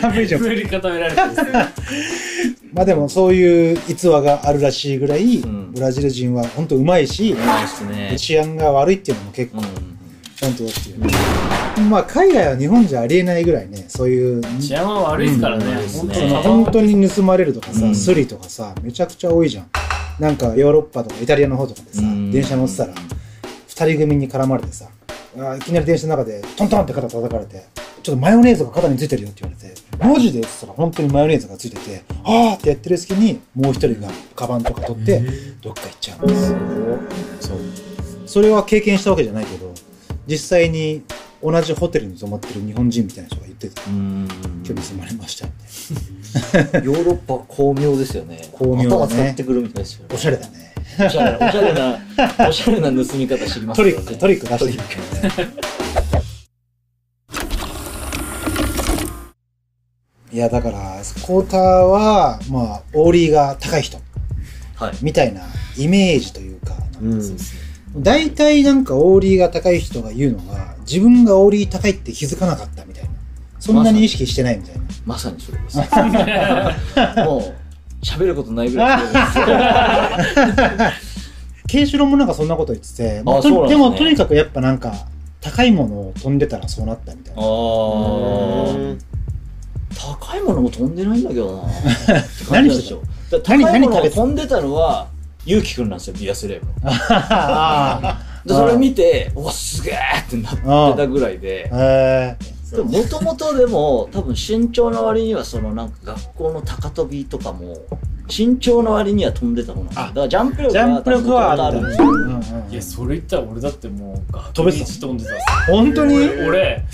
[0.00, 0.54] 半分以上か作。
[0.54, 1.18] り固められて。
[2.72, 5.72] まあでもそういう逸話があるらしいぐらい、ん。
[5.72, 8.14] ブラジル人は本当うまいし、ないですね。
[8.16, 9.64] 治安が悪いっていうのも結構うん。
[10.34, 10.90] ちゃんとって。
[10.90, 11.80] いう。
[11.88, 15.64] まあ海外は日本じゃありえないぐらいね、そういう、治安は悪いですからね。
[15.64, 15.88] うん。
[15.88, 17.94] 本当本当に盗まれるとかさ、うん。
[17.94, 19.66] スリとかさ、めちゃくちゃ多いじゃん。
[20.18, 22.30] なんかヨーロッパとかイタリアの方とかでさ、うん。
[22.30, 22.94] 電車乗ってたら、
[23.68, 24.86] 二人組に絡まれてさ、
[25.36, 27.64] あーいきなり電車の中でトントンって肩叩かれて、
[28.02, 35.22] ちょっとマヨネーズが肩についてるよって言われて、マジでって言ったら本当にマヨネーズがついてて、あーってやってる隙に、もう一人がカバンとか取って、
[35.60, 36.58] どっか行っちゃうんですよ。
[37.40, 37.58] そう。
[38.26, 39.72] それは経験したわけじゃないけど、
[40.26, 41.02] 実際に
[41.42, 43.82] 同じホテルに泊まってる日本人みたいな人が言ってた。
[43.88, 44.28] うん
[44.66, 45.52] 今日盗まれましたみ
[46.72, 46.86] たいな。
[46.86, 50.72] ヨーロッパ巧妙ですよね巧妙だねってくるみたいですよねおしゃれだね。
[50.98, 51.98] おしゃれおしゃれな
[52.48, 56.11] おしゃれな盗み方知りますよねトリック、トリック出してるね。
[60.32, 63.98] いや、だから、スコーターは、まあ、オーリーが高い人、
[64.76, 65.42] はいみたいな
[65.76, 67.36] イメージというか、うん。
[68.02, 73.10] 大体なんかオーリーが高い人が言うのが、自分がオーリー高いって気づかなかったみたいな。
[73.60, 74.82] そんなに意識してないみたいな。
[75.04, 75.76] まさにそれです
[77.24, 77.54] もう
[78.02, 79.02] 喋ることないぐらい
[81.68, 85.06] ケンシロウもなんかそんなこと言ってて、まあねとでもとにかくやっぱなんか、
[85.40, 87.42] 高いものを飛んでたらそうなったみたいな。
[87.42, 89.11] あー
[89.94, 91.62] 高いものも飛んでないんだけどな。
[92.50, 92.94] 何して
[93.30, 93.36] た？
[93.38, 94.22] た高いもの何食べてた？
[94.22, 95.06] を飛んでたのは
[95.44, 96.66] ゆうきくんなんですよビアスレーブ
[98.48, 101.68] でそれ見てうわすげえってなってたぐらいで
[102.72, 107.76] でももともとでも多分身長の割にはそのなんか学校の高跳びとかも
[108.34, 112.08] 身長の割には飛んでたもんなんですよだからジャンプージャンプ力はあったるんですよ
[112.70, 116.14] いや、それ言ったら俺だってもう、学飛べてた一飛んでたんです本当に？
[116.16, 116.84] 俺、俺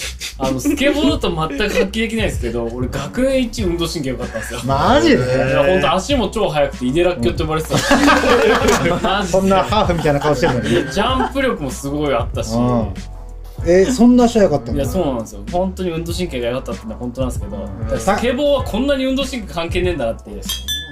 [0.40, 4.60] あの、スケボーだと全く発揮できないですけど、俺学年一運動神経良かったんですよ。
[4.64, 5.16] マジで？
[5.16, 5.18] い
[5.50, 8.88] や、ほんと足も超速くて、イデラッキョって呼ばれてたんです。
[8.88, 8.96] よ。
[9.02, 9.38] マジで。
[9.38, 10.68] そんなハーフみたいな顔してるのに？
[10.70, 12.94] ジャンプ力もすごいあったし、うん
[13.66, 15.42] えー、そんな足早かったんだいやそうなんですよ。
[15.52, 20.30] 本当に運動神経が良かったっていうのは本当なんですけど、スケボーはこんなに運動神経関係ねえんだなって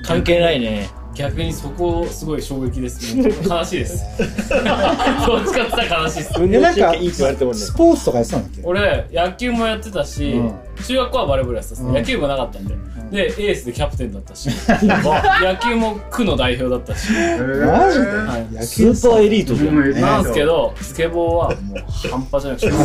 [0.04, 0.88] 関係ないね。
[1.14, 4.04] 逆にそこすごい衝撃です悲しいです。
[4.18, 6.32] どっちかって言ったら悲しいです。
[6.38, 7.56] 運動神経いいって言われてもね。
[7.56, 8.62] スポーツとかやってたんだっけ？
[8.64, 11.94] 俺野球もやってたし、うん中学校はバレーボールやってたんです、うん。
[11.94, 12.76] 野球部がなかったんで、
[13.10, 14.48] でエースでキャプテンだったし。
[15.42, 18.06] 野球も区の代表だったし、マジで？
[18.06, 18.54] はい。
[18.54, 19.92] 野球スーパーエリートじゃん。
[19.92, 22.70] ねなんですけどスケボーはもう半端じゃなくて。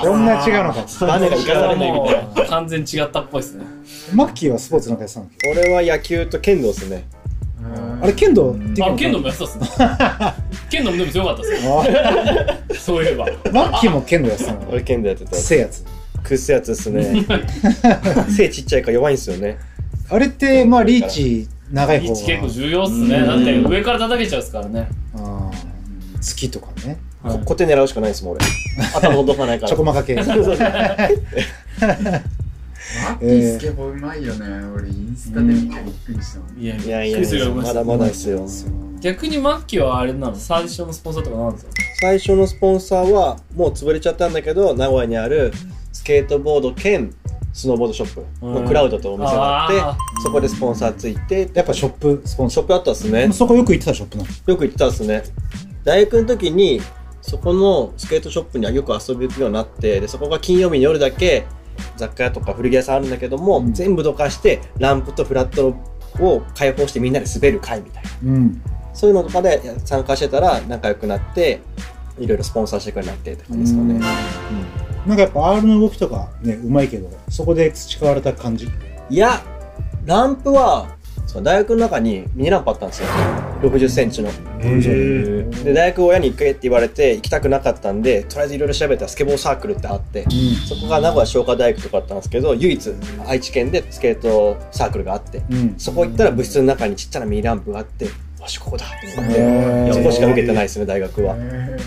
[0.00, 2.46] こんな違うのかバネが生かされないみたいな。
[2.46, 3.64] 完全に違ったっぽいですね。
[4.14, 7.04] マッキーはスポーツなんかやってたんだっけ俺は野球と剣道っすね
[8.00, 8.94] あれ剣道できるの？
[8.94, 9.66] あ剣道もやってたっすね。
[10.70, 11.58] 剣道もでも強かったっすよ。
[11.82, 13.26] あそういえば。
[13.52, 14.68] マッキーも剣道やってたの？
[14.70, 15.84] 俺剣道やってたくせえやつ。
[16.22, 17.24] くっせやつっすね。
[18.36, 19.58] 背ちっちゃいから弱いんすよね。
[20.10, 23.20] あれってまあリーチ長い方リーチ結構が重要っすね。
[23.26, 24.88] だって上から叩けちゃうっすからね。
[25.14, 25.22] あー。
[26.16, 26.98] 好きとかね。
[27.22, 28.44] こ小手狙うしかないですもん俺。
[28.94, 29.68] 頭届かないから。
[29.70, 30.14] チョコマカ系
[33.08, 34.46] マッキースケボーうまいよね。
[34.74, 36.58] 俺インスタで見てびっくりしたもん。
[36.58, 37.04] いやいや。
[37.04, 38.46] いやいやうまだまだですよ。
[39.00, 40.36] 逆にマッキーはあれなの？
[40.36, 41.72] 最初のスポンサーとかなんですか？
[42.00, 45.52] 最初のスポンサーはもう潰れちゃったんだけど名古屋にある
[45.92, 47.14] スケートボード兼
[47.52, 48.46] スノーボードショップ。
[48.46, 52.22] のクラウドとお店があって、あそこでスポンサーついてやっぱショップ？
[52.24, 53.24] スポンサショップあったっすね。
[53.24, 54.30] ーそこよく行ってたショップなの？
[54.46, 55.22] よく行ってたっすね。
[55.84, 56.80] 大学の時に
[57.20, 61.46] そこのスケートショップにはよく遊び行くようになってでそこが金曜日の夜だけ
[61.96, 63.72] 雑貨屋とか古着屋さんあるんだけども、うん。
[63.72, 65.74] 全部どかしてランプとフラット
[66.22, 68.10] を開放してみんなで滑る会みたいな。
[68.24, 68.62] うん。
[68.94, 71.60] そういうのとかで参加してたら仲良くなって
[72.18, 74.00] いろいろスポンサーしてくれなってって感じですかね、
[75.06, 78.68] なんかやっぱ R の動きとかねうまいけどそこで培われた感じ？
[79.08, 79.40] いや
[80.04, 80.97] ランプは
[81.28, 83.08] そう大学の中にミニランプあったんですよ。
[83.60, 84.30] 6 0センチの。
[85.62, 90.24] で大学親に行けって言われて行きたくなかったんでとりあえずいろいろ調べたらスケボーサークルってあって、
[90.66, 92.92] そこが名古屋商科大学とかあったんですけど唯一
[93.26, 95.74] 愛知県でスケートサークルがあって、うん。
[95.76, 98.10] そこ行ったら部室の中にちっちゃなミニランプがあってよ
[98.46, 101.36] しここだと思って、そこしか受けてないですね大学は。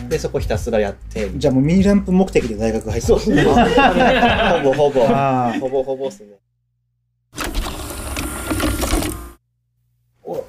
[0.07, 1.31] でそこひたすらやって。
[1.35, 3.35] じゃあもうミニランプ目的で大学入ってたそう
[4.61, 5.07] ほぼほぼ。
[5.09, 5.59] あー。
[5.59, 6.27] ほぼほぼっすね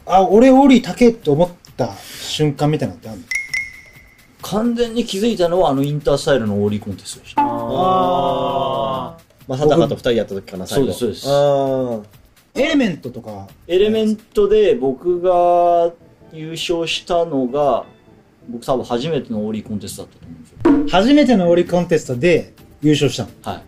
[0.06, 3.24] あ俺オーリー高えって思った瞬間みたいなのってあるの？
[4.42, 7.42] 完全に気づいたのはあのインタースタイルのオーリーコンテストでした。
[7.44, 9.16] あ
[9.48, 15.92] 正隆と二人やった時かな最後そうですそうエレメントとかエレメントで僕が
[16.32, 17.84] 優勝したのが、
[18.48, 20.38] 僕多分初めてのオーリーコンテストだったと思う
[20.78, 21.00] んですよ。
[21.00, 23.30] 初めてのオーリーコンテストで優勝したの？
[23.42, 23.62] はい。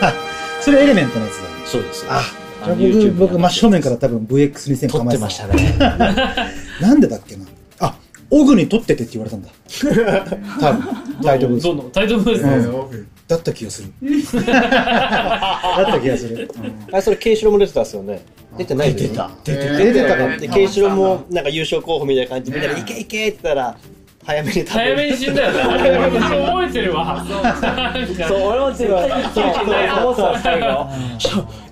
[0.62, 2.06] それエレメントのやつだよねそうです。
[2.08, 2.20] あ
[2.66, 5.74] 僕僕真正面から多分 VX2000 撮って構えてましたね。
[6.80, 7.36] なんでだっけ？
[7.36, 7.44] な
[7.80, 7.94] あ
[8.30, 9.48] オグに撮っててって言われたんだ。
[10.60, 10.82] 多分。
[11.22, 11.60] タイトル。
[11.60, 13.06] どんどんタイトルですね、うん。
[13.28, 13.92] だった気がする。
[14.32, 16.50] だった気がする、
[16.92, 18.22] あれそれケイシロウも出てたんですよね。
[18.58, 19.30] 出てない出てた。
[19.44, 23.76] 出て出てたかでケイシロウもなんか優勝候補みたいな感じでみんなで「いけいけ!」って言ったら
[24.24, 25.58] 早めに多分早めに死んだよね。
[25.98, 27.24] 俺覚えてるわ。
[27.26, 29.64] そうそう、俺も絶対にそうそう。
[29.64, 30.88] 思ってた最後。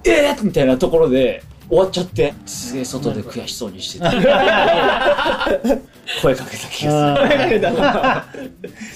[0.05, 4.07] えーみたいなところで終わっちゃって、すげえ外で悔しそうにしてて。
[6.23, 8.25] 声かけた気が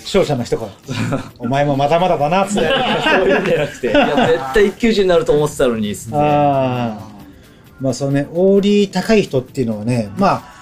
[0.03, 0.71] 勝者の人から
[1.39, 2.61] 「お前もまだまだだな」っつって。
[2.63, 2.75] する。
[3.05, 7.09] そういうんじゃなくて、いや、絶対一級人になると思ってたのに、ああ
[7.81, 8.27] まあそうね。
[8.33, 10.54] オーリー高い人っていうのはねまあ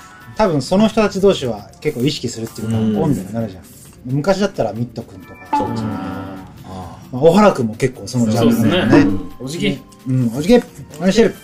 [0.42, 2.96] 多分その人たち同士は結構意識するっていうかうん。
[3.00, 3.64] 温度になるじゃん。
[4.04, 9.20] 昔だったらミット君とかそうですねまあ、小原君も結構そのジャンルだよね。
[9.38, 10.62] おじきうんおじけ
[10.98, 11.34] 何してる？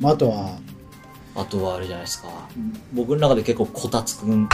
[0.00, 0.58] まああとは。
[1.34, 2.28] あとはあれじゃないですか。
[2.94, 4.48] 僕の中で結構こたつくん。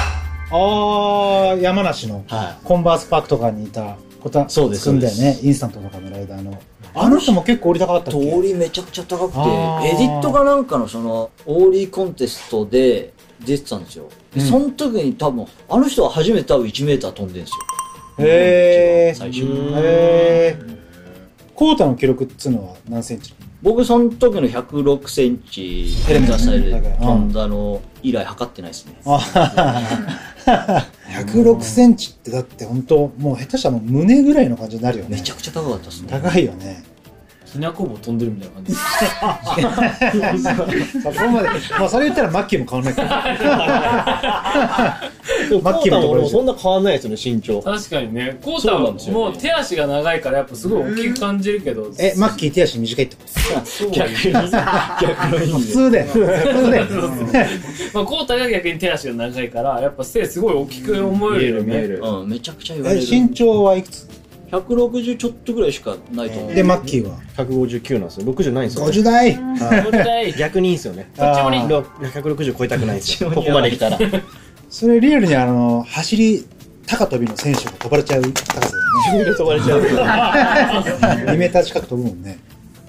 [0.51, 6.61] ああ山梨のはコンバースパークとかにいたこたそうですつくんだよねインスタントとかのライダーの。
[6.95, 14.09] あの人も結構降り高かったっ通けりめちゃくちゃ高くて、エディットかなんかのその、オーリーコンテストで出てたんですよ。
[14.35, 17.55] でうんその時に多分、あの人は初めて多分1メーター飛んでるんです
[18.21, 18.27] よ。
[18.27, 19.73] へえ最初に。
[19.75, 20.59] へえ
[21.55, 23.35] コータの記録っつうのは何センチ？
[23.63, 29.01] 僕その時の106センチヘルタースタイルで飛んだの以来測ってないですね。
[29.05, 29.21] あ
[31.27, 36.09] 106センチってだって本当もう下手したらもう胸ぐらいの感じになるよねめちゃくちゃ高かったですね。
[36.11, 36.83] 高いよね
[37.53, 38.85] ひなこ棒飛んでるみたいな感じです。
[41.03, 43.11] そこまで、まあそれ言ったらマッキーも変わんないから。
[45.63, 47.61] マッキーも俺もそんな変わんないですよね、身長。
[47.61, 51.91] 確かにね、コウタはもう手足が長いからやっぱすごい大きく感じるけど。
[51.99, 53.67] え、マッキー手足短いってこと？
[53.67, 54.17] そう逆に。
[55.61, 55.73] 普。
[55.73, 56.07] 通だよ。
[56.07, 56.87] 普通だよ。
[57.93, 61.61] まあ、コウタが逆に手足が長いから、やっぱ背すごい大きく思え見えるよね。
[61.61, 62.01] る見える。
[62.03, 63.07] うん、めちゃくちゃ言われえ、る。
[63.11, 64.09] 身長はいくつ？
[64.53, 66.55] 160ちょっとぐらいしかないと思う。
[66.55, 68.27] で、マッキーは？159なんですよ。
[68.27, 68.87] 60ないんですよ。
[68.87, 71.11] 50代これだい 逆にいいんですよね。
[71.17, 73.31] あーろ160超えたくないんですよ。
[73.35, 73.99] ここまで来たら。
[74.69, 76.45] それリアルにあの、走り、
[76.87, 78.71] 高跳びの選手が飛ばれちゃう高さ
[79.07, 79.83] 自分で飛ばれちゃう。
[79.83, 81.25] だよね。
[81.33, 82.39] 2メーター近く飛ぶもんね。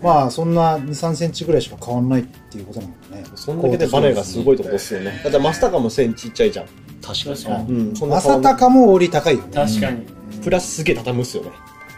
[0.02, 3.23] まあ、そんな2、3センチぐらいしか変わんないっていうことなのかね。
[3.36, 5.21] そんだけでバネがすごいってことですよね。
[5.23, 6.65] だってマスタカも背ちっちゃいじゃん。
[7.02, 7.73] 確かに。
[7.73, 7.95] うん。
[7.95, 9.47] そんなまさ変わんないたかも折り高いよね。
[9.54, 10.23] 確かに。
[10.44, 11.52] プラスすげえ畳むっすよね。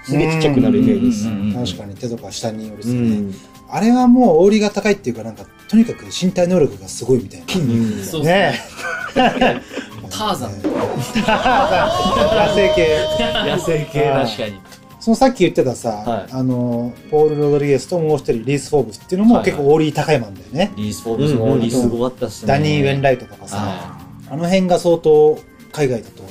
[0.03, 1.75] すげえちっちゃくなるイメージです。
[1.75, 3.17] 確かに手とか下に折りすね。
[3.17, 3.33] ん。
[3.69, 7.45] あれはもうオーリーが高いっていうか、なんか、とにかく身体能力がすごいみたいな。
[7.55, 8.75] うんそうねえ。
[10.09, 10.51] ターザン。
[10.61, 10.61] 野
[12.53, 12.99] 生系。
[13.49, 14.59] 野生系確かに。
[14.99, 20.71] そのさっき言ってたさ、はいあの、ポール・ロドリゲスともう一人、リース・フォーブスっていうのも結構オーリー高いマンだよね。
[20.75, 22.47] リース・フォーブスもリースすごかったっすね。
[22.47, 23.97] ダニー・ウェンライトとかさ、は
[24.29, 25.37] あの辺が相当
[25.71, 26.23] 海外だと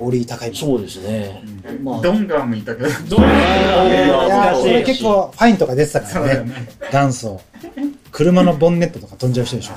[0.00, 0.54] オーリー高い。
[0.56, 1.42] そうですね。
[1.82, 2.88] まあ、ドンガンもいたけど。
[2.88, 6.68] どういや懐かしいそれ結構ファインとか出てたからね。
[6.90, 7.40] 元祖。
[8.10, 9.72] 車のボンネットとか飛んじゃう人でしょ。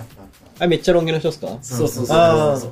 [0.60, 1.48] あ、めっちゃロン毛の人ですか？
[1.62, 2.72] そうそうそうあそう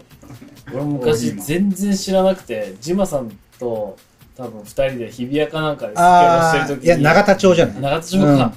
[0.71, 0.77] そう。
[0.77, 3.97] 俺昔全然知らなくて、ジマさんと
[4.37, 6.85] 多分二人で日比谷かなんかでスケボしてる時に。
[6.85, 7.81] いや、永田町じゃない？
[7.81, 8.25] 長田町か。
[8.25, 8.51] うんうん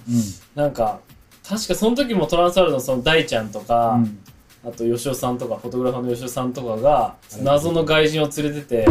[0.54, 1.00] なんか、
[1.48, 4.18] 確かその時もトランスワールドのその大ちゃんとか、うん
[4.66, 8.86] あと吉尾さんとか、フォトグラファーの吉尾さんとかが、謎の外人を連れてて、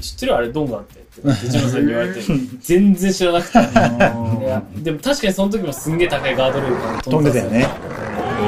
[0.00, 0.36] 知ってる？
[0.36, 0.50] あれ？
[0.50, 2.20] ドンガンってってさんに言われて、
[2.60, 3.58] 全然知らなくて。
[3.60, 3.62] い
[4.48, 7.68] や、でも確かにその時もすんげえ高いガードレールから飛んでたよね。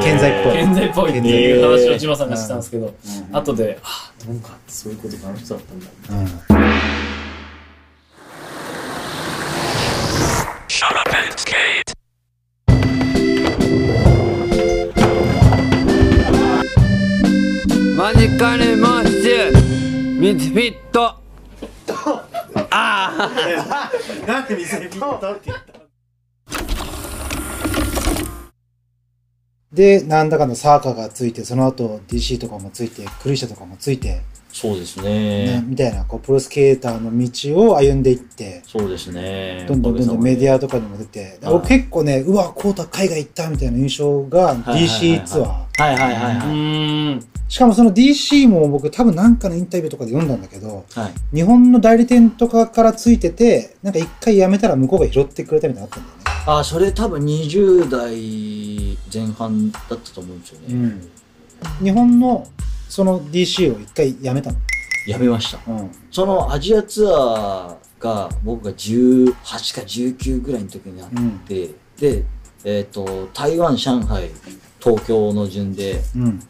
[0.02, 0.52] 健在っぽい。
[0.54, 2.92] 健在っぽいっていう話をジマさんがしたんですけど、
[3.32, 6.56] 後で、あ、ドンガンってそういうことかあの人だったんだ。
[6.56, 6.61] うん。
[18.14, 22.20] マジカルモッシュミツフィットあ
[22.70, 23.90] あ
[24.26, 25.72] なんでミスフィットって言った
[29.72, 34.20] で、なんだかのサーカーがついて、その後 DC とかもついて、クリシャとかもついて、
[34.52, 35.64] そうですねね。
[35.66, 39.64] みたいな、こう、プロスケーターの道を歩んでいって、そうですね。
[39.68, 45.82] どんどんどんどんメディアとかにも出て、俺結構ね、うわ、コータ海外行ったみたいな印象が DC ツアー。
[45.82, 47.22] はいはいはいうはい。
[47.48, 51.36] しかもその DC も僕多分なんかのインタビューとかで読んだんだけど、はい。
[51.36, 56.22] 日本の代理店とかからついてて、なんか一回辞めたら向こうが拾ってくれたみたいなのあったんだよね。
[56.46, 61.00] あ、それ多分20代前半だったと思うんですよね。
[61.82, 62.46] 日本の
[62.92, 64.58] その DC を一回辞めたの。
[65.06, 65.58] やめました。
[65.66, 65.90] うん。
[66.10, 71.10] そのアジアツアーが僕が18か19ぐらいの時にあっ
[71.46, 72.22] て、で、
[72.64, 74.30] えっ、と、台湾、上海、
[74.78, 76.40] 東京の順でうん。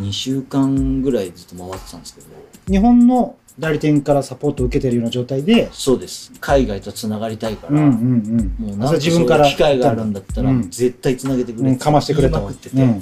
[0.00, 2.26] 2週間ぐらいずっと回ってたんですけど、
[2.68, 6.32] 日本の代理店からサポートを受けてるような状態で、そうです。
[6.40, 8.66] 海外と繋がりたいから、うんうんうん。
[8.70, 13.00] もうなんか自分から機会があるんだったら、うん絶対繋げてくれうん、かましてくれたってて、うん。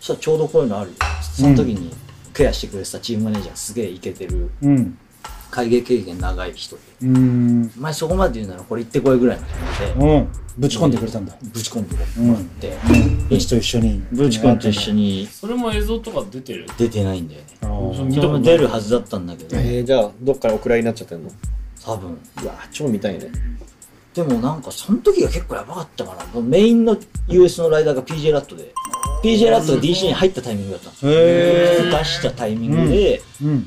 [0.00, 0.96] そしたらちょうどこういうのあるよ。
[1.20, 1.92] その時に
[2.34, 4.98] ケアしてくれてたチームマネージャーすげえイケてる、うん。
[5.50, 7.72] 会計経験長い人で、うん。
[7.78, 9.56] お前そこまで言うならこれ行ってこいぐらいの感
[9.96, 10.28] じで、うん。
[10.58, 11.34] ぶち込んでくれたんだ。
[11.42, 12.76] ぶち込んでうんもらって、
[13.28, 14.04] ブチと一緒に。
[14.12, 16.66] ぶち込んと一緒にそれも映像とか出てる？
[16.76, 17.46] 出てないんだよね。
[17.62, 18.04] あー。
[18.04, 21.30] 見たこと出るはずだったんだけど、えー、じゃあ、どっからお蔵になっちゃってんの？
[21.84, 22.18] 多分。
[22.42, 23.30] うわ超見たいね。
[24.12, 26.40] でもなんかその時が結構やばかったかな。
[26.40, 28.72] メインの US のライダーが PJ ラットで、
[29.24, 31.10] PJ ラットが DC に入ったタイミングだったんですよ。
[31.98, 33.66] 出したタイミングでうん。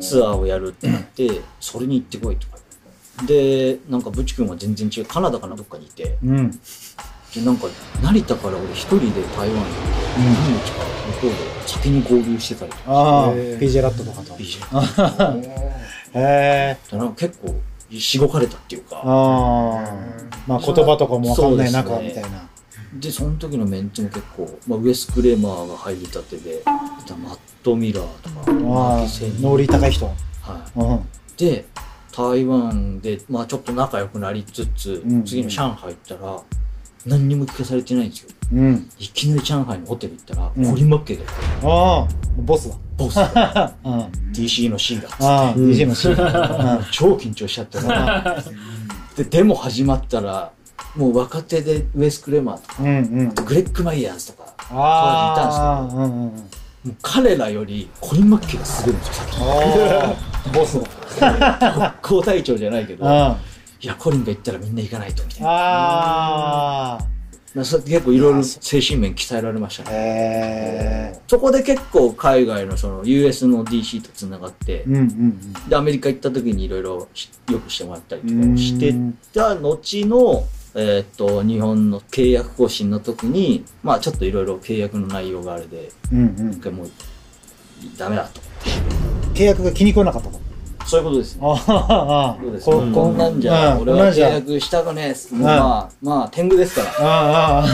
[0.00, 2.58] ツアーをやるってなって、それに行ってこいとか。
[3.26, 5.04] で、なんかブチ君は全然違う。
[5.04, 6.50] カナダかなどっかにいて、うん。
[6.50, 6.58] で、
[7.44, 7.66] なんか
[8.02, 13.32] 成田から俺一人で台湾に行って、何日か向こうで先に合流してたりとか。
[13.32, 14.34] PJ ラットとかと。
[14.34, 14.60] PJ
[16.14, 16.96] へえ。
[16.96, 17.54] なんか結構
[17.98, 18.96] しごかれたっていうか。
[18.96, 19.04] ああ。
[20.46, 22.49] まあ言葉とかもわかんない中みたいな。
[22.94, 26.72] で、その時のメンツも結構、まあ、ウエス・クレーマーが入りたてで、マ
[27.32, 30.06] ット・ミラーとか、あマあーキセン、ノリ高い人。
[30.06, 30.14] は
[30.76, 30.94] うん。
[30.96, 31.00] い。
[31.36, 31.66] で、
[32.16, 36.42] 台湾で、まあちょっと仲良くなりつつ、うん次の上海行ったら、
[37.06, 38.30] 何にも聞かされてないんですよ。
[38.52, 38.90] うん。
[38.98, 41.22] いきなり上海のホテル行ったら、うんコリンマッケが、
[41.62, 42.74] ああ、ボスだ。
[42.96, 43.92] ボスが うん。
[44.32, 46.84] DC の C だっつって、ああ、DJ のシーン。
[46.90, 48.44] 超緊張しちゃったから、
[49.16, 50.50] で、デモ始まったら、
[50.96, 53.34] もう若手でウェス・クレマーとか、うんうん。
[53.34, 56.10] グレッグ・マイヤーズとか、ああ、うんうんうん。
[56.12, 56.32] も
[56.88, 59.44] う彼らよりコリン・マッキーがすごいんですよ、先に。
[59.46, 60.14] あ
[60.52, 60.84] ボスの。
[62.02, 63.36] 高隊長じゃないけど、あ。
[63.80, 65.48] いや、コリンが言ったらみんな行かないと、みたいな。
[65.50, 66.98] あ
[67.52, 71.20] 結構いろいろ精神面鍛えられましたね。
[71.26, 78.46] そこで結構海外のその US の DC とつながって、うんうんで、アメリカ行った時にいろいろしよくしてもらったりとうん。
[78.50, 78.94] かをして
[79.34, 80.44] た後の、
[80.74, 86.60] えーっと、日本の契約更新の時に、まあちょっといろいろ契約の内容があれで、うんうん一。
[86.60, 86.90] 回もう、
[87.96, 88.40] ダメだと。
[89.34, 90.50] 契約が気に食わなかったと。
[90.86, 91.42] そういうことですね。
[91.44, 92.64] ああ、あそうです。
[92.64, 97.08] こここんなんじゃ、うん俺は契約したくねえまあ、まあ、天狗ですから。
[97.08, 97.64] ああ、あ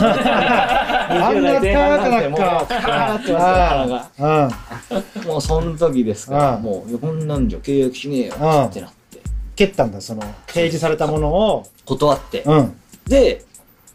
[1.08, 1.28] あ。
[1.28, 4.50] あんな20代前半なんてもう高かってますからあ。
[5.26, 9.20] もうその時ですから、うんもう、こんなんじゃ契約しねえようんってなって、
[9.54, 11.66] 蹴ったんだ、その、提示されたものを。
[11.86, 12.42] 断って。
[12.42, 12.76] うん。
[13.06, 13.44] で、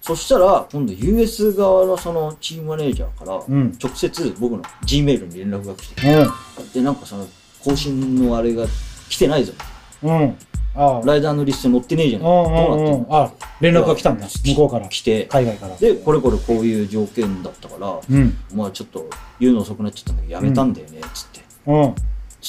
[0.02, 3.78] そしたら、今度 US 側のそのチームマネージャーから、うん。
[3.82, 6.72] 直接僕の Gmail に連絡が来て、うん。
[6.72, 7.28] で、なんかその、
[7.64, 8.66] 更新のあれが
[9.10, 9.54] 来てないぞ。
[10.02, 10.36] うん。
[10.74, 11.02] ああ。
[11.06, 12.28] ライダーのリストに載ってねえじゃない。
[12.30, 12.98] うんうどうなってんの？
[12.98, 13.06] んうん。
[13.16, 14.28] あ、連絡が来たんだ。
[14.28, 14.90] 向こうから。
[14.90, 15.76] 来て、海外から。
[15.78, 18.38] で、これこれこういう条件だったから、うん。
[18.56, 19.08] まあちょっと
[19.40, 21.96] 言うの遅くなっちゃったんだけど、やめたんだよね、つってうん。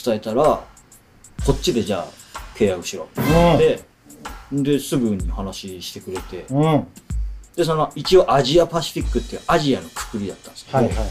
[0.05, 0.43] 伝えたら、
[1.45, 2.07] こっちでじゃあ
[2.57, 3.09] 契約しろ。
[3.17, 3.21] う
[3.57, 3.59] ん。
[3.59, 3.83] で、
[4.53, 6.61] で、すぐに話してくれて、うん。
[6.61, 6.85] はい
[7.55, 11.09] で、その、一応アジアパシフィックっていうアジアのくくりだったんですけど、はいはいはい。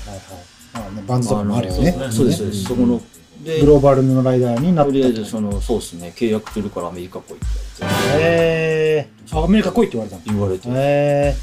[0.73, 1.91] ああねバンズとかもあるよね。
[2.09, 2.63] そうです、そうです。
[2.63, 2.99] そこの、
[3.43, 7.45] で、グローバルのライダーになったとりあえず、その、そうですね、契約するからアメリカ来いって
[7.83, 9.09] へえ。
[9.31, 10.23] あ、アメリカ来いって言われたの？
[10.25, 11.35] 言われて、へえ。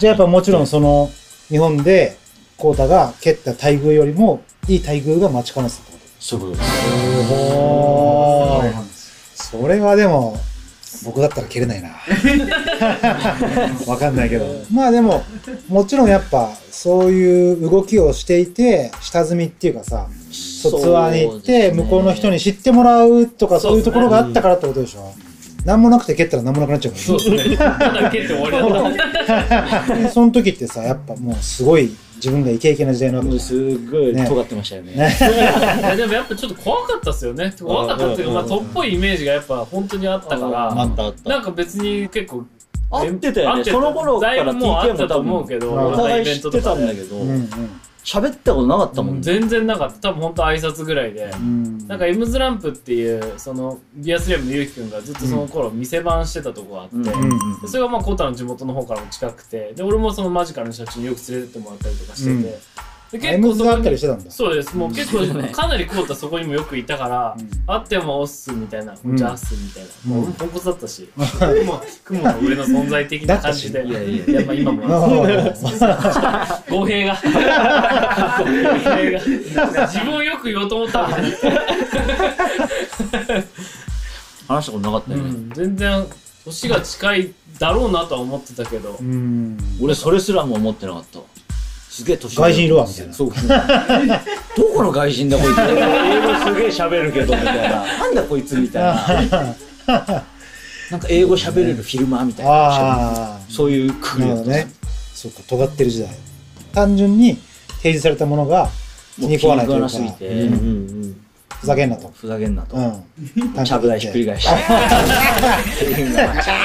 [0.00, 1.08] じゃあやっぱもちろんその、
[1.48, 2.18] 日本で、
[2.56, 7.50] コータが蹴った待遇よりも、いい待遇が待ち構えてたってこそういうことです。
[7.52, 8.82] とおー。
[9.34, 10.36] それはでも、
[11.04, 11.90] 僕だったら蹴れないな。
[13.86, 14.46] わかんないけど。
[14.72, 15.22] まあでも、
[15.68, 25.12] もちろんやっぱ、そういう動きをしていて、下積みっていうかさ、そうツアーに行って、向こうの人に知ってもらうとか、そういうところがあったからってことでしょ。
[25.64, 27.56] なんもなくて蹴ったらなんもなくなっちゃうからそうですね。
[27.58, 29.94] ただ蹴って終わりだった。
[29.96, 34.92] でその時ってさ、やっぱもうすごい自分がイケイケな時代なわけもうじゃんすごい尖ってましたよね。
[34.94, 35.16] ね。
[35.18, 37.54] いやでもやっぱちょっと怖かったっすよね。
[37.58, 41.30] 怖かったっていうか、まあ、とっぽいイメージがやっぱ本当にあったから、あったあった。
[41.30, 42.44] なんか別に結構、
[42.90, 43.64] 合ってたよね。
[43.64, 47.16] その頃からだいぶもうあ TK ったとも多分、思うけど、おお互い知ってたんだけど。
[47.16, 47.48] う、ん
[48.04, 49.22] 喋ったことなかったもんね。
[49.22, 50.10] 全然なかった。
[50.10, 51.24] 多分本当挨拶ぐらいで。
[51.24, 51.86] うん。
[51.86, 62.58] なんかエムズランプっていう、その、ビアスレムのゆうきくんがずっとその頃店番してたとこがあって、うんそれがまあコータの地元の方からも近くて、で、俺もそのマジカルの社長によく連れてってもらったりとかしてて、
[63.12, 64.30] うんでエムズがあったりしてたんだ。
[64.30, 64.76] そうです。
[64.76, 67.36] もう結構、かなりコータそこにもよくいたから、
[67.66, 69.88] 会ってもオッスみたいな、うんジャースみたいな。
[70.06, 73.84] うんもうポンコツだったし、雲雲の上の存在的な感じで。
[73.84, 75.08] いやいやいや、まあ今も、あ
[76.70, 77.14] 語弊が。
[77.16, 77.30] 語
[78.94, 79.20] 弊が。
[79.88, 81.60] 自分をよく言おうと思ったわけじゃな
[84.46, 85.24] 話したことなかったよね。
[85.24, 86.06] うん、全然、
[86.44, 88.98] 年が近いだろうなとは思ってたけど。
[89.80, 91.24] 俺それすらも思ってなかったわ。
[91.90, 93.32] すげえ年上外人いるわみたいなそう。
[94.56, 95.58] どこの外人だこいつ。
[95.58, 97.84] 英語すげえ喋るけど、みたいな。
[97.84, 99.56] なんだこいつみたいな。
[100.90, 102.52] なんか英語喋れるフィルマーみたいな。
[102.52, 103.38] ああ。
[103.48, 104.50] そういうくくりだった。
[104.50, 104.68] ね。
[105.14, 106.10] そうか、尖ってる時代。
[106.72, 107.36] 単純に
[107.78, 108.70] 提示されたものが
[109.18, 111.16] 気に食わないというか、うんうん
[111.60, 112.08] ふざけんなと。
[112.08, 112.74] ふざけんなと。
[112.74, 113.04] うん。
[113.64, 114.54] ちゃぶ台ひっくり返して。
[114.54, 116.14] っていう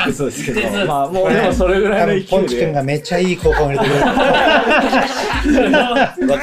[0.08, 0.86] ですけど。
[0.86, 2.28] まあもうでもそれぐらいの勢いで。
[2.30, 4.06] ポンチ君がめっちゃいい効果を入れてくれる。
[4.06, 6.40] わからすよね。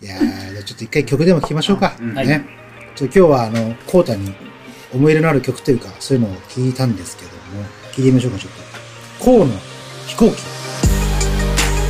[0.00, 1.92] いやー、じゃあちょっと一回曲でも聴きましょうか。
[2.14, 2.46] はいね。
[2.94, 4.32] ちょ今日はあの、コータに
[4.94, 7.36] 思い入れのある曲というか、そういうのを聞いたんですけども、
[7.92, 8.52] 聞いてみましょうか、ちょっ
[9.18, 9.24] と。
[9.24, 9.52] コーの
[10.06, 10.42] 飛行機。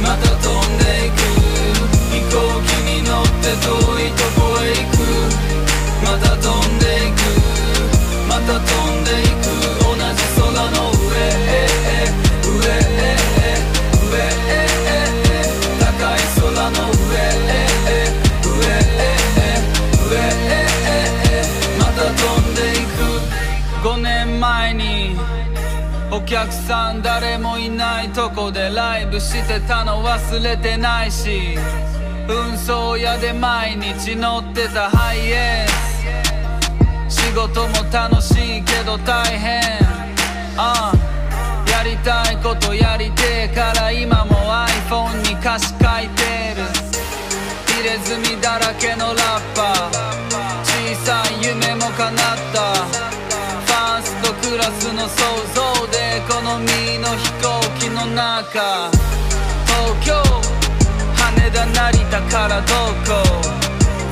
[0.03, 0.17] ま
[3.57, 4.99] 遠いとこへ行く。
[6.03, 7.21] また飛んでいく。
[8.29, 9.45] また飛んでいく。
[9.83, 11.61] 同じ空の上へ。
[12.43, 13.13] 上へ。
[14.09, 14.61] 上へ。
[15.81, 15.85] 高
[16.17, 17.61] い空の上へ。
[18.43, 18.81] 上へ。
[20.09, 20.57] 上へ。
[21.79, 25.17] また飛んでいく5年前に
[26.11, 31.59] お客さん誰もいないとこでライブしてたの忘れてないし。
[32.29, 37.17] 運送屋で毎日乗ってたハイエース。
[37.23, 39.61] 仕事も楽しいけど大変。
[40.57, 44.37] ああやりたいことやりてえから今も
[44.89, 46.63] iPhone に歌詞書いてる。
[47.75, 50.33] 入れ墨だらけのラッパー。
[50.65, 52.17] 小さい夢も叶っ
[52.53, 52.61] た。
[52.85, 55.23] ファーストクラスの想
[55.55, 58.91] 像で好みの飛行機の中。
[59.67, 60.62] 東京
[61.53, 62.73] 羽田成田からど
[63.05, 63.21] こ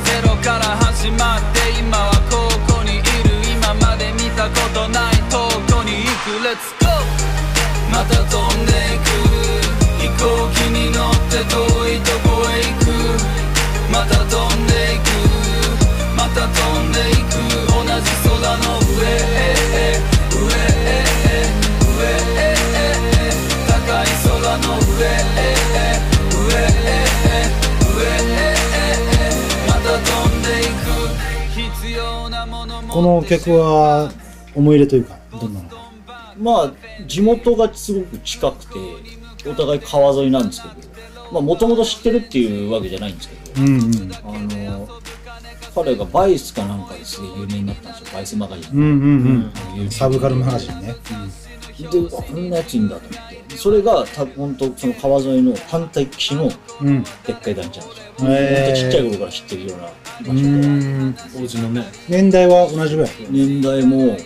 [0.05, 3.03] ゼロから始まって今はここにいる。
[3.51, 6.36] 今まで見たことない遠くに行く。
[6.45, 6.93] Let's go
[7.91, 9.09] また飛んでいく。
[9.97, 11.57] 飛行機に乗って遠
[11.88, 12.93] いとこへ行く。
[13.91, 15.09] また飛んでいく。
[16.14, 17.41] また飛んでいく。
[17.72, 19.30] 同じ空の上。
[32.93, 34.11] この曲は
[34.55, 35.68] 思い入れというかどんなの？
[36.38, 36.72] まあ、
[37.07, 38.74] 地元がすごく近くて、
[39.49, 40.74] お互い川沿いなんですけど、
[41.32, 44.18] まあ、もともと知ってるっていうわけじゃないんですけど、うんうんあ
[44.78, 44.88] の、
[45.74, 48.72] 彼がバイスかなんかですげえ有名になったんですよ、バイスマガジン。
[48.72, 49.91] うんうんうん。
[49.91, 50.86] サブカルマガジンね。
[50.86, 50.95] で、う
[51.87, 53.57] わこんなやついいんだと思って。
[53.57, 56.51] それが、た本当その川沿いの反対岸の
[56.81, 58.12] うんでっかい団地なんですよ。
[58.18, 58.35] ほんと
[58.76, 59.93] ちっちゃい頃から知ってるような場う
[60.26, 60.41] 所で。
[60.41, 61.85] んお家のね。
[62.09, 63.11] 年代は同じぐらい？
[63.31, 64.16] 年代も、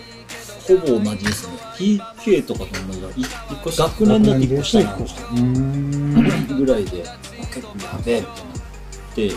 [0.67, 1.55] ほぼ同じですね。
[1.77, 3.09] PK とかと同じだ。
[3.09, 3.13] い
[3.65, 5.29] 学年だって1個下なんですよ。
[5.33, 9.31] うんぐらいで、あ結構やべえってなって、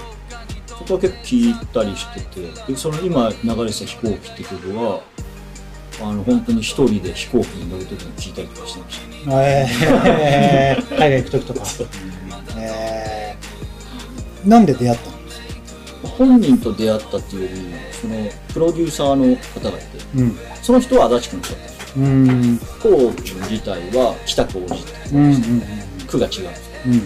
[0.68, 5.02] そこは結構聞いたりしてて、でその今流れてた飛行機って曲は、
[6.02, 9.44] あの、本当に一人で飛行機に乗るときに聞いたりとかしてました。
[9.44, 11.66] えー、 海外行く時とか。
[12.58, 15.18] えー、なんで出会ったの？
[16.18, 18.16] 本人と出会ったっていうより、その、
[18.54, 20.38] プロデューサーの方がいて、うん。
[20.62, 22.06] その人は足立区の人だったんですよ。
[22.06, 22.60] うん。
[22.82, 25.62] コウ君自体は北区王子ってうんうん
[26.08, 26.48] 区が違うんですよ。
[26.86, 27.02] うん。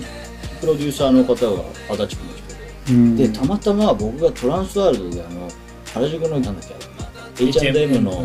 [0.60, 2.48] プロデューサーの方が足立区の人
[2.88, 3.16] で、うん。
[3.18, 5.48] で、たまたま僕がトランスワールドであの、
[5.94, 6.70] 原宿のなんだっ
[7.36, 8.24] け、H&M の、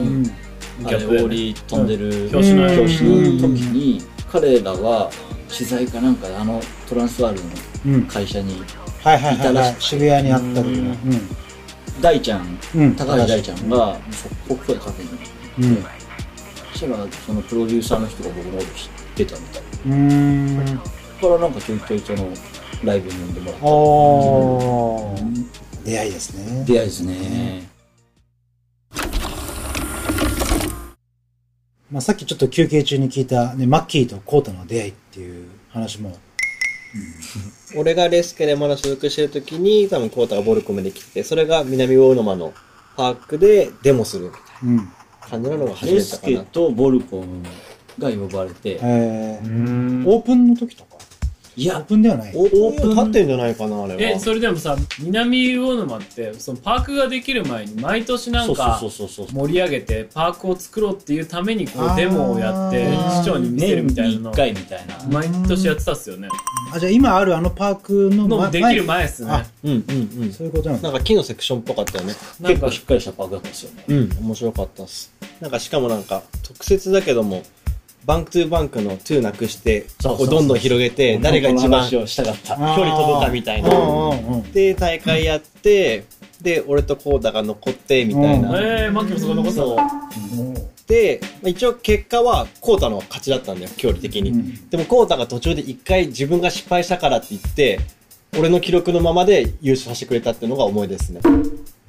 [0.81, 2.29] うんあれ、オーリー飛んでる。
[2.33, 5.11] 表紙の時に、彼らは
[5.49, 7.45] 取材かなんかであのトランスワールド
[7.91, 8.07] のうん。
[8.07, 8.61] 会社に、
[9.03, 9.39] はいはいはいい。
[9.39, 10.95] たら渋谷にあった時の
[12.01, 12.83] 大ちゃん、うん。
[12.83, 13.99] うん高橋大ちゃんが、
[14.49, 15.27] 速攻でカフェに行って、
[15.61, 15.85] うん。
[16.73, 19.63] そしたら、そのプロデューサーの人が僕のこと知ってたみたい。
[19.87, 19.97] な。
[19.97, 20.79] うーん。
[21.21, 22.29] そこからなんかちょいちょいその、
[22.85, 23.67] ライブに呼んでもらった。
[23.67, 25.45] おー。
[25.87, 26.65] 出会いですね。
[26.67, 27.76] 出会いですね。
[31.91, 36.17] まあ、さっきちょっと休憩中に聞いた、ね、マッキーとコータの出会いっていう話も。
[37.77, 42.53] 俺がレスケでまだ所属してる時に、多分コータがボルコムで来てて、それが南魚沼の
[42.97, 44.77] パークでデモするみたいうん。
[44.79, 44.83] な
[45.21, 46.51] 感じなのが初レスケめてかな。
[46.51, 46.71] と。
[46.71, 47.43] ボルコム
[47.99, 50.97] が呼ばれて、えー、オープンの時とか？
[51.57, 54.01] いやオー、プンではないオープン立ってんじゃないかな、あれは。
[54.01, 58.79] え、それでもさ、南魚沼って、そのパークができる前に毎年なんか。
[58.81, 62.85] 盛り上げてパークを作ろうっていうためにこうデモをやって
[63.23, 64.99] 市長に見せるみたいなの回みたいな。
[65.11, 66.29] 毎年やってたっすよね。
[66.73, 69.47] あじゃあ今あるあのパークのまのできる前っすねあ。
[69.65, 70.33] うんうんうん。
[70.33, 72.15] そういうことなんだなんか木のセクションっぽかったよね。
[72.43, 73.85] 結構しっかりしたパークだったんですよね。
[73.89, 75.13] うん、面白かったっす。
[75.41, 77.43] なんかしかもなんか、特設だけども、
[78.07, 83.71] bank to bank の to なくして、どんどん広げて、誰が一番距離飛ぶかみたいな。
[84.53, 86.05] で、大会やって、
[86.41, 88.61] で、俺とコータが残って、みたいな。
[88.61, 90.55] えー、マッキーもそこ残ってたそうの。
[90.87, 94.31] で、まあ一応結果はコータの勝ちだったんだよ、距離的に。
[94.31, 97.81] うんでもコータが途中で一回自分が失敗したからって言って、
[98.39, 101.21] 俺の記録のままで優勝してくれたっていうのが思い出ですね。